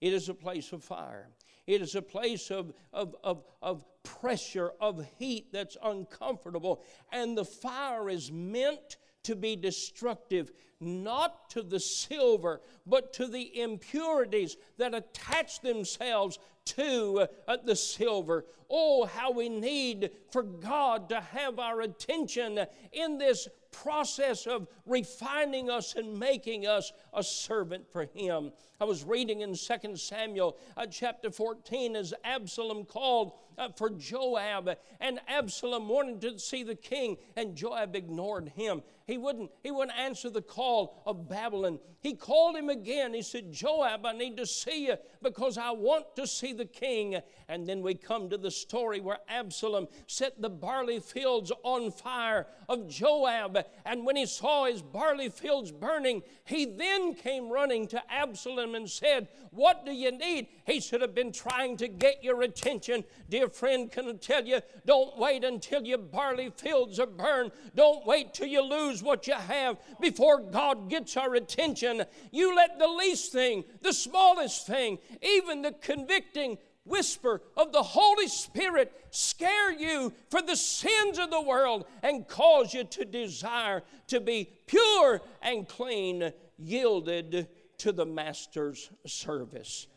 It 0.01 0.13
is 0.13 0.29
a 0.29 0.33
place 0.33 0.71
of 0.71 0.83
fire. 0.83 1.29
It 1.67 1.81
is 1.81 1.95
a 1.95 2.01
place 2.01 2.49
of, 2.49 2.73
of, 2.93 3.15
of, 3.23 3.43
of 3.61 3.85
pressure, 4.03 4.71
of 4.79 5.05
heat 5.17 5.51
that's 5.51 5.77
uncomfortable. 5.83 6.81
And 7.11 7.37
the 7.37 7.45
fire 7.45 8.09
is 8.09 8.31
meant 8.31 8.97
to 9.23 9.35
be 9.35 9.55
destructive, 9.55 10.51
not 10.79 11.49
to 11.51 11.61
the 11.61 11.79
silver, 11.79 12.61
but 12.85 13.13
to 13.13 13.27
the 13.27 13.59
impurities 13.59 14.57
that 14.77 14.93
attach 14.93 15.61
themselves 15.61 16.39
to 16.65 17.27
uh, 17.47 17.57
the 17.65 17.75
silver. 17.75 18.45
Oh, 18.69 19.05
how 19.05 19.31
we 19.31 19.49
need 19.49 20.11
for 20.31 20.43
God 20.43 21.09
to 21.09 21.19
have 21.19 21.59
our 21.59 21.81
attention 21.81 22.59
in 22.91 23.17
this 23.17 23.47
process 23.71 24.45
of 24.45 24.67
refining 24.85 25.69
us 25.69 25.95
and 25.95 26.17
making 26.17 26.67
us 26.67 26.91
a 27.13 27.23
servant 27.23 27.91
for 27.91 28.05
Him. 28.13 28.51
I 28.79 28.85
was 28.85 29.03
reading 29.03 29.41
in 29.41 29.55
2 29.55 29.95
Samuel 29.95 30.57
uh, 30.77 30.85
chapter 30.85 31.31
14 31.31 31.95
as 31.95 32.13
Absalom 32.23 32.85
called 32.85 33.33
for 33.75 33.89
Joab, 33.89 34.77
and 34.99 35.19
Absalom 35.27 35.87
wanted 35.87 36.21
to 36.21 36.39
see 36.39 36.63
the 36.63 36.75
king, 36.75 37.17
and 37.35 37.55
Joab 37.55 37.95
ignored 37.95 38.49
him. 38.55 38.81
He 39.05 39.17
wouldn't, 39.17 39.49
he 39.63 39.71
wouldn't 39.71 39.97
answer 39.97 40.29
the 40.29 40.41
call 40.41 41.01
of 41.05 41.31
Absalom. 41.31 41.79
He 42.01 42.13
called 42.13 42.55
him 42.55 42.69
again. 42.69 43.13
He 43.13 43.21
said, 43.21 43.51
Joab, 43.51 44.05
I 44.05 44.13
need 44.13 44.37
to 44.37 44.45
see 44.45 44.85
you 44.85 44.95
because 45.21 45.57
I 45.57 45.71
want 45.71 46.15
to 46.15 46.25
see 46.25 46.53
the 46.53 46.65
king. 46.65 47.19
And 47.49 47.67
then 47.67 47.81
we 47.81 47.95
come 47.95 48.29
to 48.29 48.37
the 48.37 48.51
story 48.51 49.01
where 49.01 49.17
Absalom 49.27 49.87
set 50.07 50.41
the 50.41 50.49
barley 50.49 50.99
fields 50.99 51.51
on 51.63 51.91
fire 51.91 52.47
of 52.69 52.87
Joab. 52.87 53.65
And 53.85 54.05
when 54.05 54.15
he 54.15 54.25
saw 54.27 54.65
his 54.65 54.81
barley 54.81 55.29
fields 55.29 55.71
burning, 55.71 56.21
he 56.45 56.65
then 56.65 57.15
came 57.15 57.49
running 57.49 57.87
to 57.87 58.01
Absalom 58.13 58.75
and 58.75 58.89
said, 58.89 59.27
What 59.49 59.85
do 59.85 59.91
you 59.91 60.11
need? 60.11 60.47
He 60.65 60.79
should 60.79 61.01
have 61.01 61.15
been 61.15 61.33
trying 61.33 61.77
to 61.77 61.87
get 61.87 62.23
your 62.23 62.43
attention. 62.43 63.03
Dear 63.27 63.48
friend, 63.49 63.91
can 63.91 64.17
tell 64.19 64.45
you, 64.45 64.61
don't 64.85 65.17
wait 65.17 65.43
until 65.43 65.83
your 65.83 65.97
barley 65.97 66.51
fields 66.55 66.99
are 66.99 67.07
burned. 67.07 67.51
Don't 67.75 68.05
wait 68.05 68.33
till 68.33 68.47
you 68.47 68.61
lose 68.61 69.03
what 69.03 69.27
you 69.27 69.33
have 69.33 69.77
before 69.99 70.39
God 70.39 70.89
gets 70.89 71.17
our 71.17 71.35
attention. 71.35 72.03
You 72.31 72.55
let 72.55 72.79
the 72.79 72.87
least 72.87 73.31
thing, 73.31 73.63
the 73.81 73.93
smallest 73.93 74.67
thing, 74.67 74.99
even 75.21 75.61
the 75.61 75.73
convicting 75.73 76.57
whisper 76.85 77.41
of 77.55 77.71
the 77.71 77.83
Holy 77.83 78.27
Spirit 78.27 78.91
scare 79.11 79.71
you 79.71 80.13
for 80.29 80.41
the 80.41 80.55
sins 80.55 81.19
of 81.19 81.29
the 81.29 81.41
world 81.41 81.85
and 82.03 82.27
cause 82.27 82.73
you 82.73 82.83
to 82.83 83.05
desire 83.05 83.83
to 84.07 84.19
be 84.19 84.49
pure 84.65 85.21
and 85.41 85.67
clean, 85.67 86.31
yielded 86.57 87.47
to 87.77 87.91
the 87.91 88.05
Master's 88.05 88.89
service. 89.05 89.87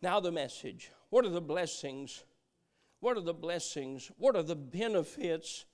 Now, 0.00 0.20
the 0.20 0.32
message. 0.32 0.90
What 1.10 1.24
are 1.24 1.30
the 1.30 1.40
blessings? 1.40 2.24
What 3.00 3.16
are 3.16 3.22
the 3.22 3.34
blessings? 3.34 4.10
What 4.18 4.36
are 4.36 4.42
the 4.42 4.56
benefits 4.56 5.64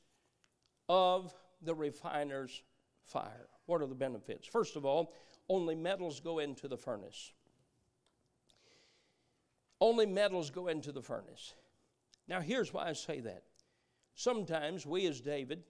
of 0.88 1.34
the 1.62 1.74
refiner's 1.74 2.62
fire? 3.04 3.48
What 3.66 3.80
are 3.80 3.86
the 3.86 3.94
benefits? 3.94 4.46
First 4.46 4.76
of 4.76 4.84
all, 4.84 5.12
only 5.48 5.74
metals 5.74 6.20
go 6.20 6.38
into 6.38 6.68
the 6.68 6.76
furnace. 6.76 7.32
Only 9.80 10.06
metals 10.06 10.50
go 10.50 10.68
into 10.68 10.92
the 10.92 11.02
furnace. 11.02 11.54
Now, 12.28 12.40
here's 12.40 12.72
why 12.72 12.88
I 12.88 12.92
say 12.92 13.20
that. 13.20 13.42
Sometimes 14.14 14.86
we, 14.86 15.06
as 15.06 15.20
David, 15.20 15.64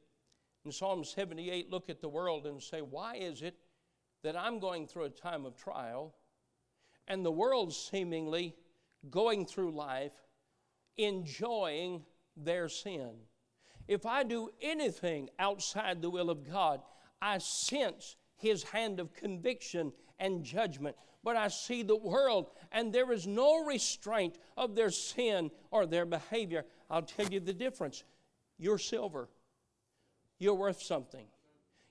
in 0.65 0.73
Psalm 0.73 1.05
78, 1.05 1.71
look 1.71 1.89
at 1.89 2.01
the 2.01 2.09
world 2.09 2.47
and 2.47 2.63
say, 2.63 2.81
Why 2.81 3.17
is 3.17 3.43
it 3.43 3.57
that 4.23 4.37
I'm 4.37 4.59
going 4.59 4.87
through 4.87 5.05
a 5.05 5.11
time 5.11 5.47
of 5.47 5.57
trial 5.57 6.15
and 7.09 7.25
the 7.25 7.33
world 7.33 7.73
seemingly 7.73 8.55
going 9.11 9.47
through 9.47 9.73
life 9.73 10.13
enjoying 10.97 12.05
their 12.37 12.69
sin? 12.69 13.11
If 13.87 14.07
I 14.07 14.23
do 14.23 14.51
anything 14.63 15.29
outside 15.39 16.01
the 16.01 16.11
will 16.11 16.31
of 16.31 16.49
God, 16.49 16.81
I 17.21 17.39
sense 17.39 18.17
His 18.37 18.63
hand 18.63 19.01
of 19.01 19.13
conviction 19.15 19.93
and 20.19 20.45
judgment 20.45 20.97
but 21.25 21.37
I 21.37 21.49
see 21.49 21.83
the 21.83 21.97
world, 21.97 22.51
and 22.71 22.93
there 22.93 23.11
is 23.11 23.27
no 23.27 23.65
restraint 23.65 24.37
of 24.57 24.75
their 24.75 24.91
sin 24.91 25.51
or 25.71 25.87
their 25.87 26.05
behavior. 26.05 26.67
I'll 26.91 27.03
tell 27.03 27.27
you 27.27 27.41
the 27.41 27.55
difference. 27.55 28.05
You're 28.59 28.79
silver, 28.79 29.29
you're 30.39 30.55
worth 30.55 30.83
something. 30.83 31.27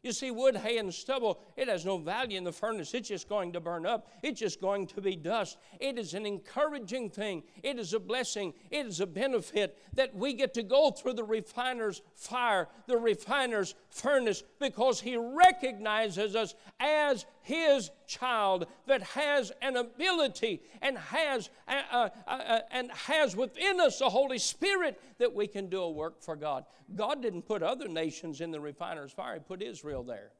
You 0.03 0.11
see, 0.11 0.31
wood, 0.31 0.57
hay, 0.57 0.79
and 0.79 0.93
stubble, 0.93 1.39
it 1.55 1.69
has 1.69 1.85
no 1.85 1.97
value 1.97 2.37
in 2.37 2.43
the 2.43 2.51
furnace. 2.51 2.93
It's 2.93 3.07
just 3.07 3.29
going 3.29 3.53
to 3.53 3.61
burn 3.61 3.85
up. 3.85 4.09
It's 4.21 4.41
just 4.41 4.59
going 4.59 4.85
to 4.87 5.01
be 5.01 5.15
dust. 5.15 5.57
It 5.79 5.97
is 5.97 6.13
an 6.13 6.25
encouraging 6.25 7.09
thing. 7.09 7.43
It 7.63 7.79
is 7.79 7.93
a 7.93 8.01
blessing. 8.01 8.53
It 8.69 8.85
is 8.85 8.99
a 8.99 9.07
benefit 9.07 9.77
that 9.93 10.13
we 10.13 10.33
get 10.33 10.53
to 10.55 10.63
go 10.63 10.91
through 10.91 11.13
the 11.13 11.23
refiner's 11.23 12.01
fire, 12.15 12.67
the 12.85 12.97
refiner's 12.97 13.75
furnace, 13.89 14.43
because 14.59 14.99
he 14.99 15.15
recognizes 15.15 16.35
us 16.35 16.53
as 16.81 17.25
his 17.43 17.91
child 18.08 18.65
that 18.88 19.03
has 19.03 19.51
an 19.62 19.75
ability 19.75 20.62
and 20.82 20.97
has, 20.97 21.49
uh, 21.67 21.82
uh, 21.91 22.10
uh, 22.27 22.60
and 22.71 22.89
has 22.91 23.36
within 23.36 23.79
us 23.79 23.99
the 23.99 24.10
Holy 24.10 24.39
Spirit 24.39 24.99
that 25.19 25.34
we 25.34 25.45
can 25.45 25.67
do 25.67 25.82
a 25.82 25.91
work 25.91 26.21
for 26.21 26.36
God. 26.36 26.65
God 26.95 27.21
didn't 27.21 27.43
put 27.43 27.62
other 27.62 27.88
nations 27.88 28.41
in 28.41 28.51
the 28.51 28.60
refiner's 28.60 29.12
fire, 29.12 29.36
He 29.36 29.39
put 29.41 29.62
Israel 29.62 30.03
there. 30.03 30.32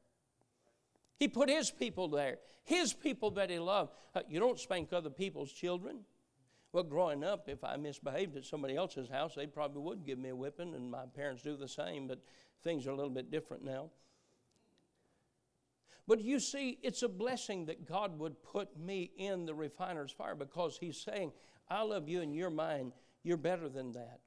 He 1.18 1.28
put 1.28 1.48
His 1.48 1.70
people 1.70 2.08
there, 2.08 2.38
His 2.64 2.92
people 2.92 3.30
that 3.32 3.50
He 3.50 3.58
loved. 3.58 3.92
You 4.28 4.40
don't 4.40 4.58
spank 4.58 4.92
other 4.92 5.10
people's 5.10 5.52
children. 5.52 6.00
Well, 6.72 6.84
growing 6.84 7.22
up, 7.22 7.48
if 7.48 7.62
I 7.62 7.76
misbehaved 7.76 8.36
at 8.36 8.44
somebody 8.44 8.74
else's 8.76 9.08
house, 9.08 9.34
they 9.36 9.46
probably 9.46 9.82
would 9.82 10.04
give 10.04 10.18
me 10.18 10.30
a 10.30 10.36
whipping, 10.36 10.74
and 10.74 10.90
my 10.90 11.04
parents 11.14 11.42
do 11.42 11.56
the 11.56 11.68
same, 11.68 12.08
but 12.08 12.18
things 12.64 12.86
are 12.86 12.90
a 12.90 12.96
little 12.96 13.12
bit 13.12 13.30
different 13.30 13.64
now. 13.64 13.90
But 16.06 16.20
you 16.20 16.38
see, 16.38 16.78
it's 16.82 17.02
a 17.02 17.08
blessing 17.08 17.66
that 17.66 17.86
God 17.86 18.18
would 18.18 18.42
put 18.42 18.78
me 18.78 19.10
in 19.16 19.46
the 19.46 19.54
refiner's 19.54 20.12
fire 20.12 20.34
because 20.34 20.76
He's 20.76 20.98
saying, 21.00 21.32
I 21.68 21.82
love 21.82 22.08
you 22.08 22.20
and 22.20 22.34
you're 22.34 22.50
mine. 22.50 22.92
You're 23.22 23.38
better 23.38 23.68
than 23.68 23.92
that. 23.92 24.20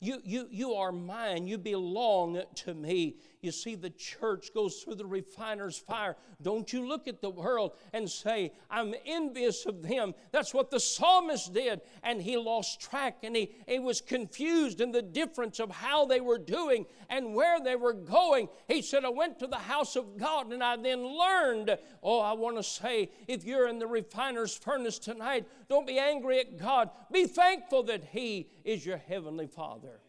You, 0.00 0.20
you, 0.24 0.48
you 0.50 0.74
are 0.74 0.92
mine. 0.92 1.46
You 1.46 1.58
belong 1.58 2.42
to 2.56 2.74
me. 2.74 3.16
You 3.44 3.52
see, 3.52 3.74
the 3.74 3.90
church 3.90 4.54
goes 4.54 4.76
through 4.76 4.94
the 4.94 5.04
refiner's 5.04 5.76
fire. 5.76 6.16
Don't 6.40 6.72
you 6.72 6.88
look 6.88 7.06
at 7.06 7.20
the 7.20 7.28
world 7.28 7.72
and 7.92 8.08
say, 8.10 8.52
I'm 8.70 8.94
envious 9.04 9.66
of 9.66 9.82
them. 9.82 10.14
That's 10.32 10.54
what 10.54 10.70
the 10.70 10.80
psalmist 10.80 11.52
did. 11.52 11.82
And 12.02 12.22
he 12.22 12.38
lost 12.38 12.80
track 12.80 13.18
and 13.22 13.36
he, 13.36 13.54
he 13.68 13.78
was 13.78 14.00
confused 14.00 14.80
in 14.80 14.92
the 14.92 15.02
difference 15.02 15.60
of 15.60 15.70
how 15.70 16.06
they 16.06 16.22
were 16.22 16.38
doing 16.38 16.86
and 17.10 17.34
where 17.34 17.60
they 17.60 17.76
were 17.76 17.92
going. 17.92 18.48
He 18.66 18.80
said, 18.80 19.04
I 19.04 19.10
went 19.10 19.38
to 19.40 19.46
the 19.46 19.56
house 19.56 19.94
of 19.94 20.16
God 20.16 20.50
and 20.50 20.64
I 20.64 20.78
then 20.78 21.04
learned. 21.04 21.76
Oh, 22.02 22.20
I 22.20 22.32
want 22.32 22.56
to 22.56 22.62
say, 22.62 23.10
if 23.28 23.44
you're 23.44 23.68
in 23.68 23.78
the 23.78 23.86
refiner's 23.86 24.56
furnace 24.56 24.98
tonight, 24.98 25.46
don't 25.68 25.86
be 25.86 25.98
angry 25.98 26.40
at 26.40 26.58
God. 26.58 26.88
Be 27.12 27.26
thankful 27.26 27.82
that 27.84 28.04
He 28.04 28.48
is 28.64 28.86
your 28.86 28.96
heavenly 28.96 29.48
Father. 29.48 30.00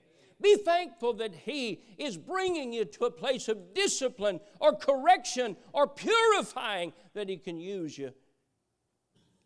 Be 0.41 0.57
thankful 0.57 1.13
that 1.13 1.33
He 1.33 1.81
is 1.97 2.17
bringing 2.17 2.73
you 2.73 2.85
to 2.85 3.05
a 3.05 3.11
place 3.11 3.47
of 3.47 3.73
discipline 3.73 4.39
or 4.59 4.75
correction 4.75 5.55
or 5.73 5.87
purifying 5.87 6.93
that 7.13 7.29
He 7.29 7.37
can 7.37 7.59
use 7.59 7.97
you 7.97 8.13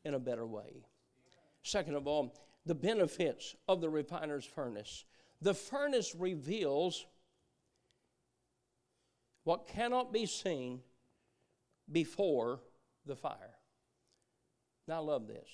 in 0.04 0.14
a 0.14 0.20
better 0.20 0.46
way. 0.48 0.86
Second 1.64 1.96
of 1.96 2.08
all, 2.08 2.36
the 2.66 2.76
benefits 2.76 3.56
of 3.68 3.82
the 3.82 3.90
refiner's 3.90 4.46
furnace. 4.46 5.06
The 5.42 5.54
furnace 5.54 6.16
reveals 6.16 7.06
what 9.44 9.68
cannot 9.68 10.12
be 10.12 10.26
seen 10.26 10.82
before 11.92 12.62
the 13.06 13.16
fire. 13.16 13.56
Now, 14.88 14.96
I 14.96 15.00
love 15.00 15.28
this. 15.28 15.48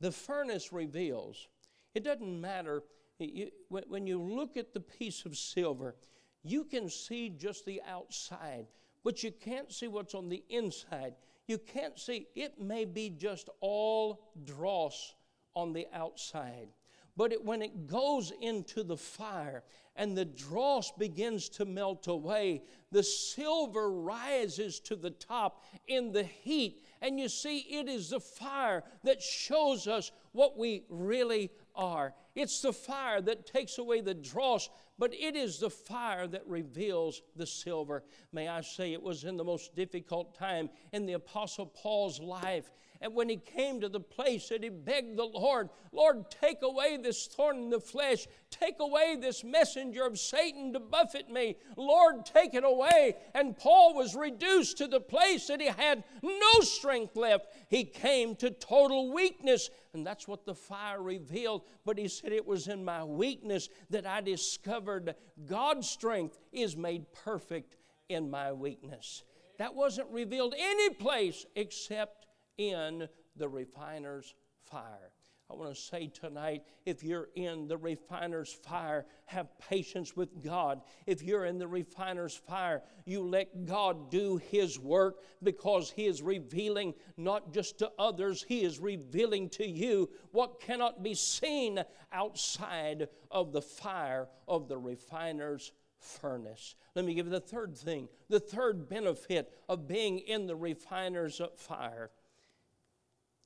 The 0.00 0.12
furnace 0.12 0.72
reveals, 0.72 1.48
it 1.94 2.04
doesn't 2.04 2.40
matter 2.40 2.82
You, 3.18 3.50
when 3.68 4.06
you 4.06 4.20
look 4.20 4.56
at 4.56 4.72
the 4.72 4.80
piece 4.80 5.24
of 5.24 5.36
silver, 5.36 5.94
you 6.42 6.64
can 6.64 6.88
see 6.90 7.28
just 7.30 7.64
the 7.64 7.80
outside, 7.88 8.66
but 9.02 9.22
you 9.22 9.30
can't 9.30 9.72
see 9.72 9.88
what's 9.88 10.14
on 10.14 10.28
the 10.28 10.42
inside. 10.48 11.14
You 11.46 11.58
can't 11.58 11.98
see, 11.98 12.26
it 12.34 12.60
may 12.60 12.84
be 12.84 13.10
just 13.10 13.48
all 13.60 14.32
dross 14.44 15.14
on 15.54 15.72
the 15.72 15.86
outside. 15.92 16.68
But 17.16 17.32
it, 17.32 17.44
when 17.44 17.62
it 17.62 17.86
goes 17.86 18.32
into 18.40 18.82
the 18.82 18.96
fire 18.96 19.62
and 19.94 20.16
the 20.16 20.24
dross 20.24 20.90
begins 20.90 21.48
to 21.50 21.64
melt 21.64 22.08
away, 22.08 22.62
the 22.90 23.04
silver 23.04 23.92
rises 23.92 24.80
to 24.80 24.96
the 24.96 25.10
top 25.10 25.64
in 25.86 26.10
the 26.10 26.24
heat. 26.24 26.82
And 27.00 27.20
you 27.20 27.28
see, 27.28 27.58
it 27.58 27.88
is 27.88 28.10
the 28.10 28.18
fire 28.18 28.82
that 29.04 29.22
shows 29.22 29.86
us 29.86 30.10
what 30.32 30.58
we 30.58 30.84
really 30.88 31.52
are. 31.74 32.14
It's 32.34 32.60
the 32.60 32.72
fire 32.72 33.20
that 33.22 33.46
takes 33.46 33.78
away 33.78 34.00
the 34.00 34.14
dross, 34.14 34.68
but 34.98 35.14
it 35.14 35.36
is 35.36 35.58
the 35.58 35.70
fire 35.70 36.26
that 36.26 36.46
reveals 36.46 37.22
the 37.36 37.46
silver. 37.46 38.04
May 38.32 38.48
I 38.48 38.60
say, 38.60 38.92
it 38.92 39.02
was 39.02 39.24
in 39.24 39.36
the 39.36 39.44
most 39.44 39.74
difficult 39.74 40.36
time 40.36 40.70
in 40.92 41.06
the 41.06 41.14
Apostle 41.14 41.66
Paul's 41.66 42.20
life 42.20 42.70
and 43.04 43.14
when 43.14 43.28
he 43.28 43.36
came 43.36 43.82
to 43.82 43.90
the 43.90 44.00
place 44.00 44.48
that 44.48 44.62
he 44.62 44.70
begged 44.70 45.18
the 45.18 45.26
Lord, 45.26 45.68
Lord, 45.92 46.24
take 46.30 46.62
away 46.62 46.96
this 46.96 47.26
thorn 47.26 47.58
in 47.58 47.68
the 47.68 47.78
flesh, 47.78 48.26
take 48.48 48.76
away 48.80 49.18
this 49.20 49.44
messenger 49.44 50.06
of 50.06 50.18
Satan 50.18 50.72
to 50.72 50.80
buffet 50.80 51.28
me. 51.28 51.56
Lord, 51.76 52.24
take 52.24 52.54
it 52.54 52.64
away. 52.64 53.16
And 53.34 53.58
Paul 53.58 53.94
was 53.94 54.14
reduced 54.14 54.78
to 54.78 54.86
the 54.86 55.02
place 55.02 55.48
that 55.48 55.60
he 55.60 55.66
had 55.66 56.02
no 56.22 56.60
strength 56.60 57.14
left. 57.14 57.48
He 57.68 57.84
came 57.84 58.36
to 58.36 58.50
total 58.50 59.12
weakness. 59.12 59.68
And 59.92 60.06
that's 60.06 60.26
what 60.26 60.46
the 60.46 60.54
fire 60.54 61.02
revealed. 61.02 61.66
But 61.84 61.98
he 61.98 62.08
said, 62.08 62.32
It 62.32 62.46
was 62.46 62.68
in 62.68 62.86
my 62.86 63.04
weakness 63.04 63.68
that 63.90 64.06
I 64.06 64.22
discovered 64.22 65.14
God's 65.44 65.90
strength 65.90 66.38
is 66.52 66.74
made 66.74 67.04
perfect 67.12 67.76
in 68.08 68.30
my 68.30 68.50
weakness. 68.54 69.24
That 69.58 69.74
wasn't 69.74 70.08
revealed 70.10 70.54
any 70.56 70.88
place 70.94 71.44
except 71.54 72.23
in 72.58 73.08
the 73.36 73.48
refiner's 73.48 74.34
fire. 74.70 75.12
I 75.50 75.54
want 75.54 75.74
to 75.74 75.80
say 75.80 76.08
tonight 76.08 76.62
if 76.86 77.04
you're 77.04 77.28
in 77.34 77.68
the 77.68 77.76
refiner's 77.76 78.52
fire, 78.52 79.04
have 79.26 79.46
patience 79.58 80.16
with 80.16 80.42
God. 80.42 80.80
If 81.06 81.22
you're 81.22 81.44
in 81.44 81.58
the 81.58 81.68
refiner's 81.68 82.34
fire, 82.34 82.82
you 83.04 83.22
let 83.22 83.66
God 83.66 84.10
do 84.10 84.38
His 84.38 84.78
work 84.78 85.16
because 85.42 85.90
He 85.90 86.06
is 86.06 86.22
revealing 86.22 86.94
not 87.18 87.52
just 87.52 87.78
to 87.78 87.92
others, 87.98 88.42
He 88.42 88.64
is 88.64 88.80
revealing 88.80 89.50
to 89.50 89.68
you 89.68 90.08
what 90.32 90.60
cannot 90.60 91.02
be 91.02 91.14
seen 91.14 91.84
outside 92.10 93.08
of 93.30 93.52
the 93.52 93.62
fire 93.62 94.28
of 94.48 94.68
the 94.68 94.78
refiner's 94.78 95.72
furnace. 95.98 96.74
Let 96.94 97.04
me 97.04 97.14
give 97.14 97.26
you 97.26 97.32
the 97.32 97.40
third 97.40 97.76
thing 97.76 98.08
the 98.30 98.40
third 98.40 98.88
benefit 98.88 99.52
of 99.68 99.86
being 99.86 100.20
in 100.20 100.46
the 100.46 100.56
refiner's 100.56 101.40
fire 101.56 102.10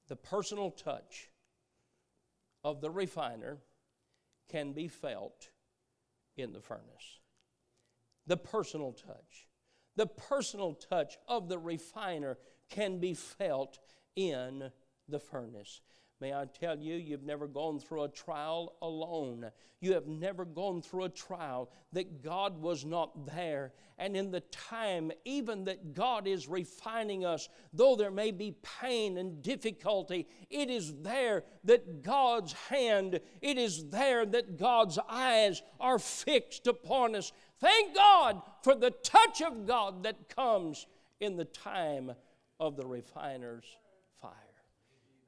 the 0.09 0.17
personal 0.17 0.71
touch 0.71 1.29
of 2.65 2.81
the 2.81 2.91
refiner 2.91 3.59
can 4.51 4.73
be 4.73 4.89
felt 4.89 5.51
in 6.37 6.53
the 6.53 6.61
furnace. 6.61 7.21
The 8.27 8.37
personal 8.37 8.93
touch. 8.93 9.49
The 9.97 10.07
personal 10.07 10.75
touch 10.75 11.19
of 11.27 11.49
the 11.49 11.59
refiner 11.59 12.39
can 12.71 12.99
be 12.99 13.15
felt 13.15 13.79
in 14.17 14.71
the 15.09 15.19
furnace. 15.19 15.81
May 16.21 16.35
I 16.35 16.47
tell 16.47 16.77
you, 16.77 16.97
you've 16.97 17.23
never 17.23 17.47
gone 17.47 17.79
through 17.79 18.03
a 18.03 18.09
trial 18.09 18.75
alone. 18.83 19.53
You 19.81 19.95
have 19.95 20.09
never 20.09 20.45
gone 20.45 20.83
through 20.83 21.05
a 21.05 21.09
trial 21.09 21.71
that 21.93 22.25
God 22.25 22.61
was 22.61 22.85
not 22.85 23.27
there. 23.27 23.73
And 23.99 24.17
in 24.17 24.33
the 24.33 24.41
time, 24.41 25.13
even 25.25 25.65
that 25.67 25.95
God 25.95 26.27
is 26.27 26.49
refining 26.49 27.25
us, 27.25 27.49
though 27.73 27.95
there 27.95 28.11
may 28.11 28.33
be 28.33 28.57
pain 28.81 29.17
and 29.17 29.41
difficulty, 29.43 30.27
it 30.51 30.71
is 30.71 30.93
there 31.03 31.45
that 31.65 32.03
God's 32.03 32.53
hand, 32.53 33.21
it 33.41 33.57
is 33.57 33.89
there 33.89 34.27
that 34.27 34.57
God's 34.57 34.99
eyes 35.09 35.63
are 35.79 36.01
fixed 36.01 36.67
upon 36.67 37.15
us. 37.15 37.33
Thank 37.61 37.95
God 37.95 38.43
for 38.63 38.75
the 38.75 38.91
touch 38.91 39.41
of 39.41 39.67
God 39.67 40.03
that 40.03 40.29
comes 40.29 40.87
in 41.21 41.37
the 41.37 41.45
time 41.45 42.13
of 42.59 42.77
the 42.77 42.87
refiner's. 42.87 43.65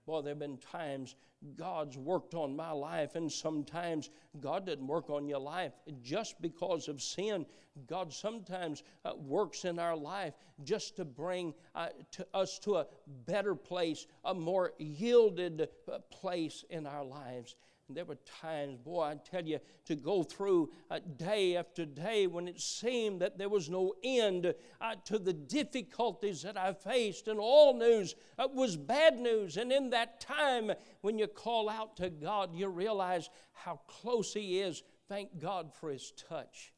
Boy, 0.06 0.22
there 0.22 0.32
have 0.32 0.38
been 0.38 0.58
times 0.58 1.14
God's 1.56 1.96
worked 1.96 2.34
on 2.34 2.54
my 2.54 2.70
life, 2.70 3.14
and 3.14 3.30
sometimes 3.30 4.10
God 4.40 4.66
didn't 4.66 4.86
work 4.86 5.08
on 5.10 5.26
your 5.26 5.38
life 5.38 5.72
just 6.02 6.40
because 6.42 6.88
of 6.88 7.00
sin. 7.00 7.46
God 7.86 8.12
sometimes 8.12 8.82
uh, 9.04 9.12
works 9.16 9.64
in 9.64 9.78
our 9.78 9.96
life 9.96 10.34
just 10.64 10.96
to 10.96 11.04
bring 11.04 11.54
uh, 11.74 11.88
to 12.12 12.26
us 12.34 12.58
to 12.60 12.76
a 12.76 12.86
better 13.26 13.54
place, 13.54 14.06
a 14.24 14.34
more 14.34 14.72
yielded 14.78 15.68
uh, 15.90 15.98
place 16.10 16.64
in 16.70 16.86
our 16.86 17.04
lives. 17.04 17.56
There 17.94 18.04
were 18.04 18.18
times, 18.40 18.78
boy, 18.78 19.02
I 19.02 19.14
tell 19.14 19.44
you, 19.44 19.58
to 19.86 19.94
go 19.94 20.22
through 20.22 20.70
uh, 20.90 21.00
day 21.16 21.56
after 21.56 21.84
day 21.84 22.26
when 22.26 22.48
it 22.48 22.60
seemed 22.60 23.20
that 23.20 23.38
there 23.38 23.48
was 23.48 23.68
no 23.68 23.94
end 24.02 24.54
uh, 24.80 24.94
to 25.06 25.18
the 25.18 25.32
difficulties 25.32 26.42
that 26.42 26.56
I 26.56 26.72
faced, 26.72 27.28
and 27.28 27.38
all 27.38 27.74
news 27.74 28.14
uh, 28.38 28.48
was 28.52 28.76
bad 28.76 29.18
news. 29.18 29.56
And 29.56 29.72
in 29.72 29.90
that 29.90 30.20
time, 30.20 30.72
when 31.00 31.18
you 31.18 31.26
call 31.26 31.68
out 31.68 31.96
to 31.96 32.10
God, 32.10 32.54
you 32.54 32.68
realize 32.68 33.30
how 33.52 33.80
close 33.86 34.34
He 34.34 34.60
is. 34.60 34.82
Thank 35.08 35.38
God 35.38 35.72
for 35.74 35.90
His 35.90 36.12
touch 36.28 36.72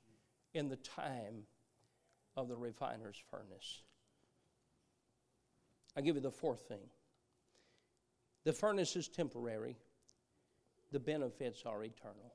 in 0.54 0.68
the 0.68 0.76
time 0.76 1.44
of 2.36 2.48
the 2.48 2.56
refiner's 2.56 3.22
furnace. 3.30 3.82
I 5.96 6.00
give 6.00 6.16
you 6.16 6.22
the 6.22 6.30
fourth 6.30 6.62
thing 6.68 6.88
the 8.44 8.52
furnace 8.52 8.96
is 8.96 9.08
temporary 9.08 9.76
the 10.92 11.00
benefits 11.00 11.64
are 11.66 11.82
eternal. 11.82 12.34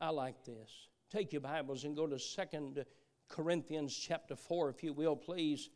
I 0.00 0.10
like 0.10 0.44
this. 0.44 0.88
Take 1.10 1.32
your 1.32 1.40
Bibles 1.40 1.84
and 1.84 1.96
go 1.96 2.06
to 2.06 2.18
Second 2.18 2.84
Corinthians 3.28 3.94
chapter 3.94 4.36
4, 4.36 4.70
if 4.70 4.82
you 4.82 4.92
will, 4.92 5.16
please. 5.16 5.70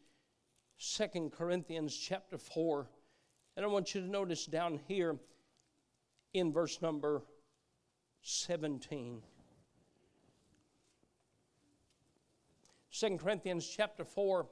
Second 0.78 1.32
Corinthians 1.32 1.96
chapter 1.96 2.38
4. 2.38 2.88
And 3.56 3.66
I 3.66 3.68
want 3.68 3.94
you 3.94 4.00
to 4.00 4.06
notice 4.06 4.46
down 4.46 4.80
here 4.86 5.16
in 6.32 6.52
verse 6.52 6.80
number 6.80 7.22
17. 8.22 9.22
2 12.92 13.16
Corinthians 13.16 13.66
chapter 13.66 14.04
4, 14.04 14.46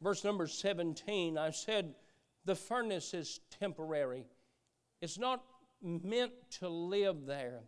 verse 0.00 0.24
number 0.24 0.46
17, 0.46 1.36
I 1.36 1.50
said, 1.50 1.94
The 2.44 2.54
furnace 2.54 3.12
is 3.12 3.40
temporary. 3.60 4.24
It's 5.02 5.18
not 5.18 5.42
meant 5.82 6.32
to 6.60 6.68
live 6.68 7.26
there. 7.26 7.64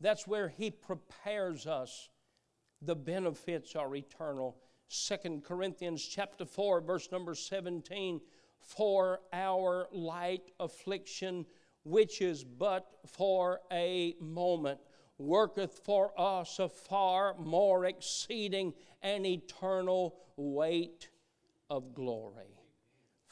That's 0.00 0.26
where 0.26 0.48
He 0.48 0.70
prepares 0.70 1.66
us. 1.66 2.08
The 2.80 2.96
benefits 2.96 3.76
are 3.76 3.94
eternal. 3.94 4.56
Second 4.88 5.44
Corinthians 5.44 6.02
chapter 6.02 6.46
4, 6.46 6.80
verse 6.80 7.12
number 7.12 7.34
17. 7.34 8.22
For 8.60 9.20
our 9.30 9.88
light 9.92 10.52
affliction, 10.58 11.44
which 11.84 12.22
is 12.22 12.44
but 12.44 12.86
for 13.06 13.60
a 13.70 14.14
moment, 14.18 14.80
worketh 15.18 15.80
for 15.84 16.18
us 16.18 16.58
a 16.58 16.68
far 16.70 17.34
more 17.38 17.84
exceeding 17.84 18.72
and 19.02 19.26
eternal 19.26 20.16
weight 20.36 21.10
of 21.68 21.92
glory. 21.92 22.58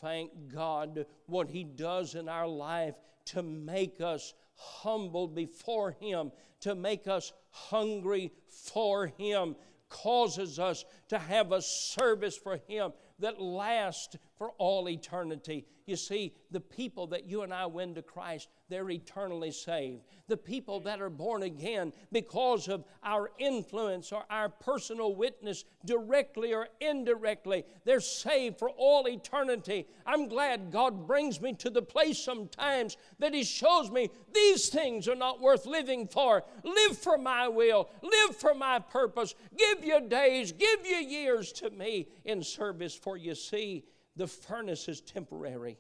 Thank 0.03 0.53
God 0.53 1.07
what 1.27 1.49
He 1.49 1.65
does 1.65 2.15
in 2.15 2.29
our 2.29 2.47
life 2.47 2.95
to 3.29 3.43
make 3.43 4.01
us 4.01 4.35
humble 4.55 5.29
before 5.29 5.93
Him, 6.01 6.33
to 6.61 6.75
make 6.75 7.07
us 7.07 7.33
hungry 7.51 8.33
for 8.49 9.07
Him, 9.07 9.57
causes 9.89 10.59
us 10.59 10.85
to 11.09 11.19
have 11.19 11.53
a 11.53 11.63
service 11.63 12.37
for 12.37 12.61
Him 12.69 12.93
that 13.19 13.41
lasts 13.41 14.17
for 14.39 14.53
all 14.59 14.89
eternity. 14.89 15.67
You 15.85 15.97
see, 15.97 16.35
the 16.51 16.61
people 16.61 17.07
that 17.09 17.27
you 17.27 17.43
and 17.43 17.53
I 17.53 17.67
win 17.67 17.95
to 17.95 18.03
Christ, 18.03 18.49
they're 18.69 18.91
eternally 18.91 19.51
saved. 19.51 20.03
The 20.29 20.37
people 20.37 20.81
that 20.81 21.01
are 21.01 21.11
born 21.11 21.43
again 21.43 21.95
because 22.13 22.69
of 22.69 22.85
our 23.03 23.31
influence 23.39 24.13
or 24.13 24.25
our 24.31 24.51
personal 24.51 25.15
witness, 25.15 25.65
directly 25.87 26.55
or 26.55 26.69
indirectly, 26.81 27.65
they're 27.87 28.01
saved 28.01 28.59
for 28.59 28.69
all 28.71 29.09
eternity. 29.09 29.87
I'm 30.07 30.29
glad 30.29 30.71
God 30.71 31.07
brings 31.07 31.41
me 31.41 31.55
to 31.55 31.71
the 31.71 31.83
place 31.83 32.19
sometimes 32.19 32.99
that 33.19 33.33
He 33.33 33.43
shows 33.43 33.91
me 33.91 34.11
these 34.35 34.69
things 34.69 35.09
are 35.09 35.17
not 35.17 35.41
worth 35.41 35.65
living 35.65 36.07
for. 36.07 36.45
Live 36.65 36.99
for 36.99 37.17
my 37.17 37.49
will, 37.49 37.89
live 38.03 38.37
for 38.37 38.55
my 38.55 38.79
purpose. 38.79 39.35
Give 39.57 39.85
your 39.85 40.03
days, 40.03 40.53
give 40.53 40.87
your 40.87 41.01
years 41.01 41.51
to 41.55 41.71
me 41.71 42.09
in 42.27 42.43
service, 42.43 42.95
for 42.95 43.17
you 43.17 43.35
see, 43.35 43.85
the 44.19 44.27
furnace 44.27 44.89
is 44.89 45.01
temporary, 45.01 45.79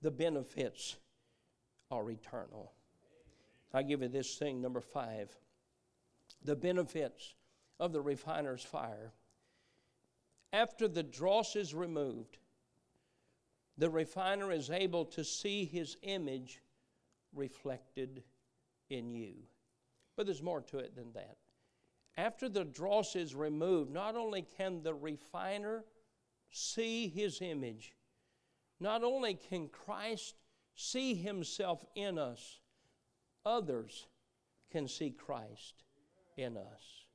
the 0.00 0.10
benefits 0.10 0.96
are 1.90 2.08
eternal. 2.08 2.72
I 3.74 3.82
give 3.82 4.00
you 4.00 4.08
this 4.08 4.36
thing, 4.36 4.62
number 4.62 4.80
five 4.80 5.36
the 6.42 6.54
benefits 6.54 7.34
of 7.80 7.92
the 7.92 8.00
refiner's 8.00 8.62
fire. 8.62 9.12
After 10.52 10.86
the 10.86 11.02
dross 11.02 11.56
is 11.56 11.74
removed, 11.74 12.36
the 13.78 13.88
refiner 13.88 14.52
is 14.52 14.68
able 14.70 15.06
to 15.06 15.24
see 15.24 15.64
his 15.64 15.96
image 16.02 16.60
reflected 17.34 18.22
in 18.90 19.14
you. 19.14 19.34
But 20.16 20.26
there's 20.26 20.42
more 20.42 20.60
to 20.60 20.78
it 20.78 20.94
than 20.94 21.12
that. 21.14 21.36
After 22.16 22.48
the 22.48 22.64
dross 22.64 23.16
is 23.16 23.34
removed, 23.34 23.90
not 23.90 24.16
only 24.16 24.42
can 24.56 24.82
the 24.82 24.94
refiner 24.94 25.84
see 26.54 27.08
his 27.08 27.42
image, 27.42 27.94
not 28.78 29.02
only 29.02 29.34
can 29.34 29.68
Christ 29.68 30.36
see 30.76 31.14
himself 31.14 31.84
in 31.96 32.16
us, 32.16 32.60
others 33.44 34.06
can 34.70 34.86
see 34.86 35.10
Christ 35.10 35.82
in 36.36 36.56
us. 36.56 37.06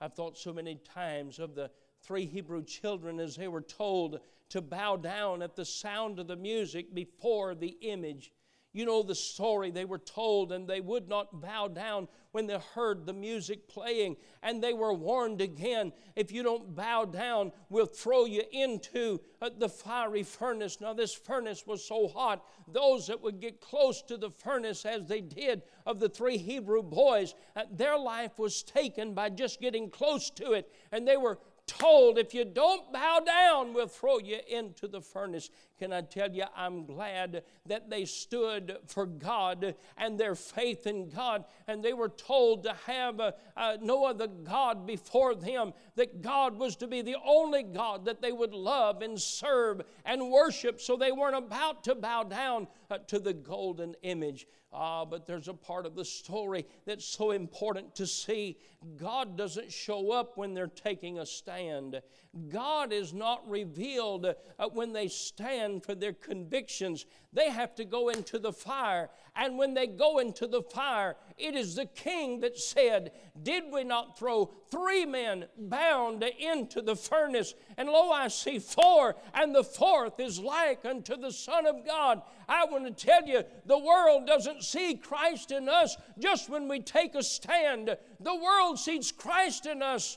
I've 0.00 0.14
thought 0.14 0.36
so 0.36 0.52
many 0.52 0.74
times 0.74 1.38
of 1.38 1.54
the 1.54 1.70
three 2.02 2.26
Hebrew 2.26 2.64
children 2.64 3.20
as 3.20 3.36
they 3.36 3.48
were 3.48 3.62
told 3.62 4.20
to 4.50 4.60
bow 4.60 4.96
down 4.96 5.40
at 5.40 5.54
the 5.54 5.64
sound 5.64 6.18
of 6.18 6.26
the 6.26 6.36
music 6.36 6.92
before 6.92 7.54
the 7.54 7.76
image 7.80 8.32
you 8.74 8.84
know 8.84 9.02
the 9.02 9.14
story 9.14 9.70
they 9.70 9.84
were 9.84 9.98
told, 9.98 10.52
and 10.52 10.68
they 10.68 10.80
would 10.80 11.08
not 11.08 11.40
bow 11.40 11.68
down 11.68 12.08
when 12.32 12.48
they 12.48 12.58
heard 12.74 13.06
the 13.06 13.12
music 13.12 13.68
playing. 13.68 14.16
And 14.42 14.62
they 14.62 14.72
were 14.72 14.92
warned 14.92 15.40
again 15.40 15.92
if 16.16 16.32
you 16.32 16.42
don't 16.42 16.74
bow 16.74 17.04
down, 17.04 17.52
we'll 17.70 17.86
throw 17.86 18.24
you 18.24 18.42
into 18.50 19.20
uh, 19.40 19.50
the 19.56 19.68
fiery 19.68 20.24
furnace. 20.24 20.80
Now, 20.80 20.92
this 20.92 21.14
furnace 21.14 21.64
was 21.64 21.84
so 21.84 22.08
hot, 22.08 22.44
those 22.66 23.06
that 23.06 23.22
would 23.22 23.40
get 23.40 23.60
close 23.60 24.02
to 24.02 24.16
the 24.16 24.30
furnace, 24.30 24.84
as 24.84 25.06
they 25.06 25.20
did 25.20 25.62
of 25.86 26.00
the 26.00 26.08
three 26.08 26.36
Hebrew 26.36 26.82
boys, 26.82 27.36
uh, 27.54 27.62
their 27.70 27.96
life 27.96 28.36
was 28.38 28.64
taken 28.64 29.14
by 29.14 29.30
just 29.30 29.60
getting 29.60 29.88
close 29.88 30.30
to 30.30 30.52
it. 30.52 30.68
And 30.90 31.06
they 31.06 31.16
were 31.16 31.38
told, 31.66 32.18
if 32.18 32.34
you 32.34 32.44
don't 32.44 32.92
bow 32.92 33.20
down, 33.20 33.72
we'll 33.72 33.86
throw 33.86 34.18
you 34.18 34.38
into 34.48 34.86
the 34.86 35.00
furnace. 35.00 35.50
Can 35.78 35.92
I 35.92 36.02
tell 36.02 36.30
you, 36.30 36.44
I'm 36.56 36.84
glad 36.84 37.42
that 37.66 37.90
they 37.90 38.04
stood 38.04 38.76
for 38.86 39.06
God 39.06 39.74
and 39.96 40.18
their 40.18 40.34
faith 40.34 40.86
in 40.86 41.08
God, 41.08 41.44
and 41.66 41.82
they 41.82 41.92
were 41.92 42.08
told 42.08 42.62
to 42.64 42.76
have 42.86 43.18
uh, 43.18 43.32
uh, 43.56 43.76
no 43.80 44.04
other 44.04 44.26
God 44.26 44.86
before 44.86 45.34
them, 45.34 45.72
that 45.96 46.22
God 46.22 46.58
was 46.58 46.76
to 46.76 46.86
be 46.86 47.02
the 47.02 47.16
only 47.24 47.62
God 47.62 48.04
that 48.04 48.22
they 48.22 48.32
would 48.32 48.54
love 48.54 49.02
and 49.02 49.20
serve 49.20 49.82
and 50.04 50.30
worship, 50.30 50.80
so 50.80 50.96
they 50.96 51.12
weren't 51.12 51.36
about 51.36 51.84
to 51.84 51.94
bow 51.94 52.22
down 52.24 52.68
uh, 52.90 52.98
to 53.08 53.18
the 53.18 53.34
golden 53.34 53.94
image. 54.02 54.46
Ah, 54.76 55.04
but 55.04 55.24
there's 55.24 55.46
a 55.46 55.54
part 55.54 55.86
of 55.86 55.94
the 55.94 56.04
story 56.04 56.66
that's 56.84 57.04
so 57.04 57.30
important 57.30 57.94
to 57.94 58.06
see. 58.08 58.58
God 58.96 59.36
doesn't 59.36 59.72
show 59.72 60.10
up 60.10 60.36
when 60.36 60.52
they're 60.52 60.66
taking 60.66 61.20
a 61.20 61.26
stand. 61.26 62.02
God 62.48 62.92
is 62.92 63.14
not 63.14 63.48
revealed 63.48 64.26
uh, 64.26 64.68
when 64.72 64.92
they 64.92 65.06
stand 65.06 65.84
for 65.84 65.94
their 65.94 66.12
convictions. 66.12 67.06
They 67.32 67.50
have 67.50 67.76
to 67.76 67.84
go 67.84 68.08
into 68.08 68.40
the 68.40 68.52
fire. 68.52 69.10
And 69.36 69.58
when 69.58 69.74
they 69.74 69.88
go 69.88 70.18
into 70.18 70.46
the 70.46 70.62
fire, 70.62 71.16
it 71.36 71.56
is 71.56 71.74
the 71.74 71.86
king 71.86 72.40
that 72.40 72.56
said, 72.56 73.10
Did 73.42 73.64
we 73.72 73.82
not 73.82 74.16
throw 74.16 74.52
three 74.70 75.04
men 75.04 75.46
bound 75.58 76.22
into 76.22 76.80
the 76.80 76.94
furnace? 76.94 77.52
And 77.76 77.88
lo, 77.88 78.12
I 78.12 78.28
see 78.28 78.60
four, 78.60 79.16
and 79.34 79.52
the 79.52 79.64
fourth 79.64 80.20
is 80.20 80.38
like 80.38 80.84
unto 80.84 81.16
the 81.16 81.32
Son 81.32 81.66
of 81.66 81.84
God. 81.84 82.22
I 82.48 82.64
want 82.66 82.86
to 82.86 83.06
tell 83.06 83.26
you, 83.26 83.42
the 83.66 83.78
world 83.78 84.24
doesn't 84.24 84.62
see 84.62 84.94
Christ 84.94 85.50
in 85.50 85.68
us 85.68 85.96
just 86.16 86.48
when 86.48 86.68
we 86.68 86.78
take 86.78 87.16
a 87.16 87.22
stand. 87.22 87.96
The 88.20 88.36
world 88.36 88.78
sees 88.78 89.10
Christ 89.10 89.66
in 89.66 89.82
us 89.82 90.16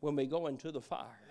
when 0.00 0.16
we 0.16 0.26
go 0.26 0.48
into 0.48 0.70
the 0.70 0.82
fire. 0.82 1.22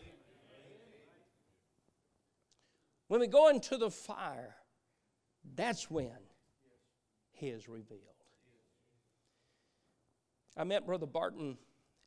When 3.07 3.19
we 3.19 3.27
go 3.27 3.49
into 3.49 3.77
the 3.77 3.91
fire, 3.91 4.55
that's 5.55 5.89
when 5.91 6.11
He 7.37 7.49
is 7.49 7.69
revealed. 7.69 8.01
I 10.55 10.63
met 10.63 10.87
Brother 10.87 11.05
Barton 11.05 11.57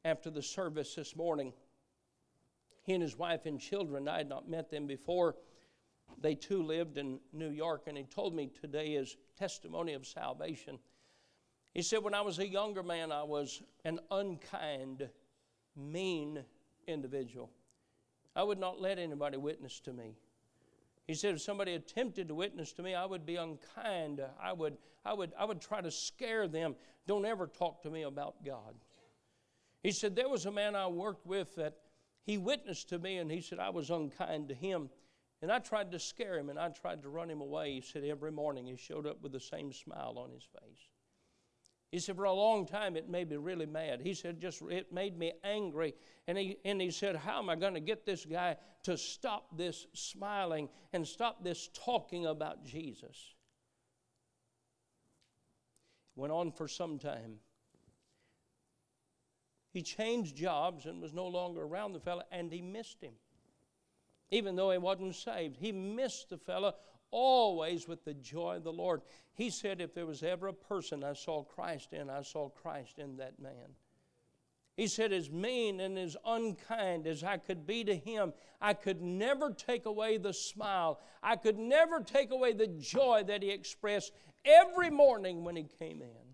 after 0.04 0.28
the 0.28 0.42
service 0.42 0.96
this 0.96 1.14
morning. 1.14 1.52
He 2.82 2.94
and 2.94 3.02
his 3.02 3.16
wife 3.16 3.46
and 3.46 3.60
children, 3.60 4.08
I 4.08 4.18
had 4.18 4.28
not 4.28 4.48
met 4.48 4.70
them 4.70 4.88
before. 4.88 5.36
They 6.20 6.34
too 6.34 6.64
lived 6.64 6.98
in 6.98 7.20
New 7.32 7.50
York, 7.50 7.84
and 7.86 7.96
he 7.96 8.02
told 8.02 8.34
me 8.34 8.50
today 8.60 8.94
his 8.94 9.16
testimony 9.38 9.92
of 9.92 10.04
salvation. 10.04 10.80
He 11.74 11.82
said, 11.82 12.02
When 12.02 12.14
I 12.14 12.22
was 12.22 12.40
a 12.40 12.48
younger 12.48 12.82
man, 12.82 13.12
I 13.12 13.22
was 13.22 13.62
an 13.84 14.00
unkind, 14.10 15.08
mean 15.76 16.44
individual. 16.88 17.50
I 18.34 18.42
would 18.42 18.58
not 18.58 18.80
let 18.80 18.98
anybody 18.98 19.36
witness 19.36 19.78
to 19.80 19.92
me. 19.92 20.16
He 21.10 21.16
said, 21.16 21.34
if 21.34 21.40
somebody 21.40 21.74
attempted 21.74 22.28
to 22.28 22.36
witness 22.36 22.72
to 22.74 22.84
me, 22.84 22.94
I 22.94 23.04
would 23.04 23.26
be 23.26 23.34
unkind. 23.34 24.20
I 24.40 24.52
would, 24.52 24.78
I 25.04 25.12
would, 25.12 25.32
I 25.36 25.44
would 25.44 25.60
try 25.60 25.80
to 25.80 25.90
scare 25.90 26.46
them. 26.46 26.76
Don't 27.08 27.24
ever 27.24 27.48
talk 27.48 27.82
to 27.82 27.90
me 27.90 28.02
about 28.02 28.44
God. 28.44 28.76
He 29.82 29.90
said, 29.90 30.14
there 30.14 30.28
was 30.28 30.46
a 30.46 30.52
man 30.52 30.76
I 30.76 30.86
worked 30.86 31.26
with 31.26 31.56
that 31.56 31.78
he 32.22 32.38
witnessed 32.38 32.90
to 32.90 33.00
me, 33.00 33.18
and 33.18 33.28
he 33.28 33.40
said, 33.40 33.58
I 33.58 33.70
was 33.70 33.90
unkind 33.90 34.50
to 34.50 34.54
him. 34.54 34.88
And 35.42 35.50
I 35.50 35.58
tried 35.58 35.90
to 35.90 35.98
scare 35.98 36.38
him, 36.38 36.48
and 36.48 36.60
I 36.60 36.68
tried 36.68 37.02
to 37.02 37.08
run 37.08 37.28
him 37.28 37.40
away. 37.40 37.72
He 37.72 37.80
said, 37.80 38.04
every 38.04 38.30
morning 38.30 38.66
he 38.66 38.76
showed 38.76 39.04
up 39.04 39.20
with 39.20 39.32
the 39.32 39.40
same 39.40 39.72
smile 39.72 40.14
on 40.16 40.30
his 40.30 40.44
face. 40.44 40.90
He 41.90 41.98
said, 41.98 42.16
For 42.16 42.24
a 42.24 42.32
long 42.32 42.66
time 42.66 42.96
it 42.96 43.08
made 43.08 43.30
me 43.30 43.36
really 43.36 43.66
mad. 43.66 44.00
He 44.00 44.14
said, 44.14 44.40
just 44.40 44.62
it 44.62 44.92
made 44.92 45.18
me 45.18 45.32
angry. 45.42 45.94
And 46.28 46.38
he, 46.38 46.58
and 46.64 46.80
he 46.80 46.90
said, 46.90 47.16
How 47.16 47.38
am 47.38 47.50
I 47.50 47.56
going 47.56 47.74
to 47.74 47.80
get 47.80 48.06
this 48.06 48.24
guy 48.24 48.56
to 48.84 48.96
stop 48.96 49.56
this 49.56 49.86
smiling 49.92 50.68
and 50.92 51.06
stop 51.06 51.42
this 51.42 51.68
talking 51.74 52.26
about 52.26 52.64
Jesus? 52.64 53.34
Went 56.14 56.32
on 56.32 56.52
for 56.52 56.68
some 56.68 56.98
time. 56.98 57.36
He 59.72 59.82
changed 59.82 60.36
jobs 60.36 60.86
and 60.86 61.00
was 61.00 61.12
no 61.12 61.26
longer 61.26 61.62
around 61.62 61.92
the 61.92 62.00
fellow, 62.00 62.22
and 62.32 62.52
he 62.52 62.60
missed 62.60 63.00
him. 63.00 63.14
Even 64.30 64.54
though 64.54 64.70
he 64.70 64.78
wasn't 64.78 65.14
saved, 65.14 65.56
he 65.56 65.72
missed 65.72 66.30
the 66.30 66.38
fellow 66.38 66.74
always 67.10 67.88
with 67.88 68.04
the 68.04 68.14
joy 68.14 68.56
of 68.56 68.64
the 68.64 68.72
Lord. 68.72 69.02
He 69.32 69.50
said, 69.50 69.80
If 69.80 69.94
there 69.94 70.06
was 70.06 70.22
ever 70.22 70.48
a 70.48 70.52
person 70.52 71.04
I 71.04 71.12
saw 71.12 71.42
Christ 71.42 71.92
in, 71.92 72.10
I 72.10 72.22
saw 72.22 72.48
Christ 72.48 72.98
in 72.98 73.16
that 73.18 73.40
man. 73.40 73.74
He 74.76 74.86
said, 74.86 75.12
As 75.12 75.30
mean 75.30 75.80
and 75.80 75.98
as 75.98 76.16
unkind 76.24 77.06
as 77.06 77.22
I 77.22 77.36
could 77.36 77.66
be 77.66 77.84
to 77.84 77.94
him, 77.94 78.32
I 78.60 78.74
could 78.74 79.02
never 79.02 79.50
take 79.50 79.86
away 79.86 80.16
the 80.16 80.32
smile. 80.32 81.00
I 81.22 81.36
could 81.36 81.58
never 81.58 82.00
take 82.00 82.30
away 82.30 82.52
the 82.52 82.66
joy 82.66 83.24
that 83.26 83.42
he 83.42 83.50
expressed 83.50 84.12
every 84.44 84.90
morning 84.90 85.44
when 85.44 85.56
he 85.56 85.64
came 85.64 86.02
in. 86.02 86.30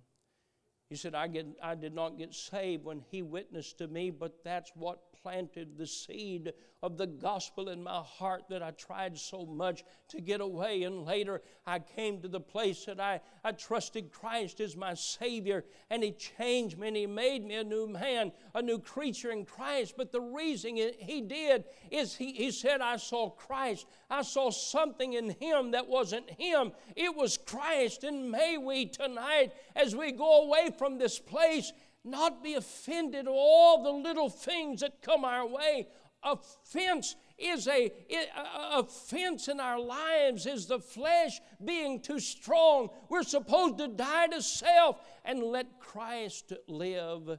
He 0.88 0.94
said, 0.94 1.14
I, 1.14 1.26
get, 1.26 1.46
I 1.60 1.74
did 1.74 1.94
not 1.94 2.18
get 2.18 2.32
saved 2.32 2.84
when 2.84 3.00
he 3.10 3.22
witnessed 3.22 3.78
to 3.78 3.88
me, 3.88 4.10
but 4.10 4.44
that's 4.44 4.70
what 4.76 5.00
planted 5.22 5.76
the 5.76 5.86
seed 5.86 6.52
of 6.82 6.98
the 6.98 7.06
gospel 7.06 7.68
in 7.70 7.82
my 7.82 8.00
heart 8.00 8.44
that 8.48 8.62
I 8.62 8.70
tried 8.70 9.18
so 9.18 9.44
much 9.44 9.82
to 10.08 10.20
get 10.20 10.40
away. 10.40 10.82
And 10.82 11.04
later 11.04 11.42
I 11.66 11.78
came 11.78 12.20
to 12.20 12.28
the 12.28 12.40
place 12.40 12.84
that 12.84 13.00
I, 13.00 13.20
I 13.42 13.52
trusted 13.52 14.12
Christ 14.12 14.60
as 14.60 14.76
my 14.76 14.94
Savior, 14.94 15.64
and 15.90 16.02
He 16.02 16.12
changed 16.12 16.78
me 16.78 16.88
and 16.88 16.96
He 16.96 17.06
made 17.06 17.44
me 17.44 17.56
a 17.56 17.64
new 17.64 17.88
man, 17.88 18.30
a 18.54 18.62
new 18.62 18.78
creature 18.78 19.32
in 19.32 19.44
Christ. 19.44 19.94
But 19.96 20.12
the 20.12 20.20
reason 20.20 20.76
He 20.76 21.22
did 21.22 21.64
is 21.90 22.14
He, 22.14 22.32
he 22.32 22.50
said, 22.50 22.80
I 22.80 22.96
saw 22.96 23.30
Christ. 23.30 23.86
I 24.10 24.22
saw 24.22 24.50
something 24.50 25.14
in 25.14 25.30
Him 25.30 25.72
that 25.72 25.88
wasn't 25.88 26.30
Him, 26.30 26.72
it 26.94 27.14
was 27.14 27.38
Christ. 27.38 28.04
And 28.04 28.30
may 28.30 28.58
we 28.58 28.86
tonight, 28.86 29.52
as 29.74 29.96
we 29.96 30.12
go 30.12 30.44
away 30.44 30.70
from 30.78 30.98
this 30.98 31.18
place, 31.18 31.72
not 32.06 32.42
be 32.42 32.54
offended 32.54 33.26
at 33.26 33.30
all 33.30 33.82
the 33.82 33.90
little 33.90 34.30
things 34.30 34.80
that 34.80 35.02
come 35.02 35.24
our 35.24 35.46
way. 35.46 35.88
Offense 36.22 37.16
is 37.38 37.68
a, 37.68 37.92
a 38.10 38.78
offense 38.78 39.48
in 39.48 39.60
our 39.60 39.78
lives 39.78 40.46
is 40.46 40.66
the 40.66 40.78
flesh 40.78 41.40
being 41.64 42.00
too 42.00 42.18
strong. 42.18 42.88
We're 43.08 43.22
supposed 43.22 43.78
to 43.78 43.88
die 43.88 44.28
to 44.28 44.42
self 44.42 45.00
and 45.24 45.42
let 45.42 45.78
Christ 45.78 46.52
live 46.66 47.38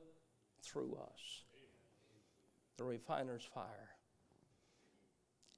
through 0.62 0.96
us. 0.96 1.44
The 2.78 2.84
refiner's 2.84 3.44
fire. 3.44 3.90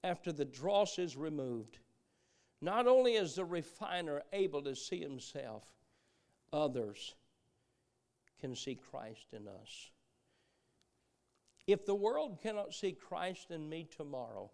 After 0.03 0.31
the 0.31 0.45
dross 0.45 0.97
is 0.97 1.17
removed, 1.17 1.79
not 2.61 2.87
only 2.87 3.13
is 3.13 3.35
the 3.35 3.43
refiner 3.43 4.21
able 4.31 4.61
to 4.63 4.75
see 4.75 5.01
himself, 5.01 5.65
others 6.53 7.15
can 8.39 8.55
see 8.55 8.75
Christ 8.75 9.27
in 9.33 9.47
us. 9.47 9.91
If 11.67 11.85
the 11.85 11.95
world 11.95 12.39
cannot 12.41 12.73
see 12.73 12.93
Christ 12.93 13.51
in 13.51 13.69
me 13.69 13.87
tomorrow, 13.95 14.49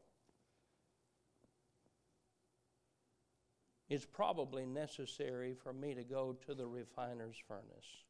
it's 3.88 4.06
probably 4.06 4.66
necessary 4.66 5.54
for 5.54 5.72
me 5.72 5.94
to 5.94 6.04
go 6.04 6.36
to 6.46 6.54
the 6.54 6.66
refiner's 6.66 7.38
furnace. 7.48 8.04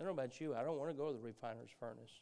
I 0.00 0.04
don't 0.04 0.16
know 0.16 0.22
about 0.22 0.40
you, 0.40 0.54
I 0.54 0.62
don't 0.62 0.78
want 0.78 0.90
to 0.90 0.96
go 0.96 1.08
to 1.08 1.12
the 1.12 1.24
refiner's 1.24 1.70
furnace. 1.78 2.20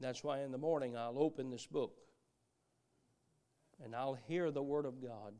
That's 0.00 0.22
why 0.22 0.40
in 0.40 0.52
the 0.52 0.58
morning 0.58 0.96
I'll 0.96 1.18
open 1.18 1.50
this 1.50 1.66
book 1.66 1.98
and 3.82 3.94
I'll 3.94 4.18
hear 4.28 4.50
the 4.50 4.62
Word 4.62 4.86
of 4.86 5.02
God. 5.02 5.34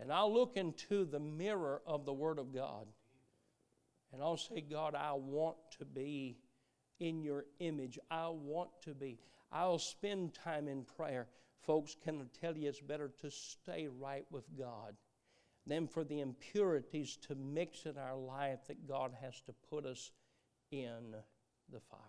And 0.00 0.12
I'll 0.12 0.32
look 0.32 0.56
into 0.56 1.04
the 1.04 1.20
mirror 1.20 1.80
of 1.86 2.04
the 2.04 2.12
Word 2.12 2.38
of 2.38 2.52
God. 2.54 2.86
And 4.12 4.22
I'll 4.22 4.36
say, 4.36 4.60
God, 4.60 4.94
I 4.94 5.12
want 5.12 5.56
to 5.78 5.84
be 5.84 6.38
in 7.00 7.22
your 7.22 7.46
image. 7.58 7.98
I 8.10 8.28
want 8.28 8.70
to 8.82 8.94
be. 8.94 9.18
I'll 9.52 9.78
spend 9.78 10.34
time 10.34 10.68
in 10.68 10.84
prayer. 10.84 11.26
Folks, 11.62 11.96
can 12.02 12.20
I 12.20 12.24
tell 12.40 12.56
you 12.56 12.68
it's 12.68 12.80
better 12.80 13.10
to 13.22 13.30
stay 13.30 13.88
right 13.88 14.24
with 14.30 14.44
God 14.58 14.94
than 15.66 15.88
for 15.88 16.04
the 16.04 16.20
impurities 16.20 17.16
to 17.28 17.34
mix 17.34 17.86
in 17.86 17.96
our 17.96 18.16
life 18.16 18.60
that 18.68 18.86
God 18.86 19.12
has 19.20 19.40
to 19.42 19.54
put 19.70 19.86
us 19.86 20.12
in 20.70 21.14
the 21.72 21.80
fire. 21.80 22.00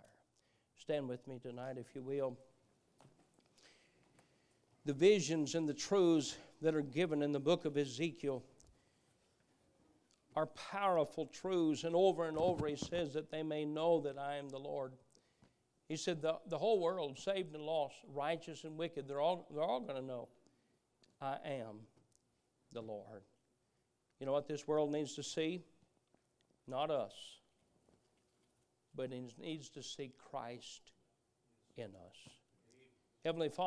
Stand 0.77 1.07
with 1.07 1.25
me 1.27 1.39
tonight, 1.39 1.77
if 1.77 1.95
you 1.95 2.03
will. 2.03 2.37
The 4.85 4.93
visions 4.93 5.55
and 5.55 5.67
the 5.67 5.73
truths 5.73 6.37
that 6.61 6.75
are 6.75 6.81
given 6.81 7.21
in 7.21 7.31
the 7.31 7.39
book 7.39 7.65
of 7.65 7.75
Ezekiel 7.75 8.43
are 10.35 10.47
powerful 10.47 11.25
truths, 11.27 11.83
and 11.83 11.95
over 11.95 12.25
and 12.27 12.37
over 12.37 12.67
he 12.67 12.75
says 12.75 13.13
that 13.13 13.31
they 13.31 13.41
may 13.41 13.65
know 13.65 14.01
that 14.01 14.17
I 14.17 14.35
am 14.35 14.49
the 14.49 14.59
Lord. 14.59 14.93
He 15.87 15.95
said, 15.95 16.21
The, 16.21 16.35
the 16.47 16.57
whole 16.57 16.79
world, 16.79 17.17
saved 17.17 17.55
and 17.55 17.63
lost, 17.63 17.95
righteous 18.13 18.63
and 18.63 18.77
wicked, 18.77 19.07
they're 19.07 19.21
all, 19.21 19.47
they're 19.53 19.63
all 19.63 19.79
going 19.79 19.99
to 19.99 20.05
know 20.05 20.27
I 21.21 21.37
am 21.45 21.79
the 22.73 22.81
Lord. 22.81 23.23
You 24.19 24.25
know 24.25 24.33
what 24.33 24.47
this 24.47 24.67
world 24.67 24.91
needs 24.91 25.15
to 25.15 25.23
see? 25.23 25.61
Not 26.67 26.89
us, 26.91 27.13
but 28.95 29.11
it 29.11 29.33
needs 29.39 29.69
to 29.69 29.83
see 29.83 30.11
Christ 30.29 30.91
in 31.77 31.85
us. 31.85 32.33
Heavenly 33.23 33.49
Father, 33.49 33.63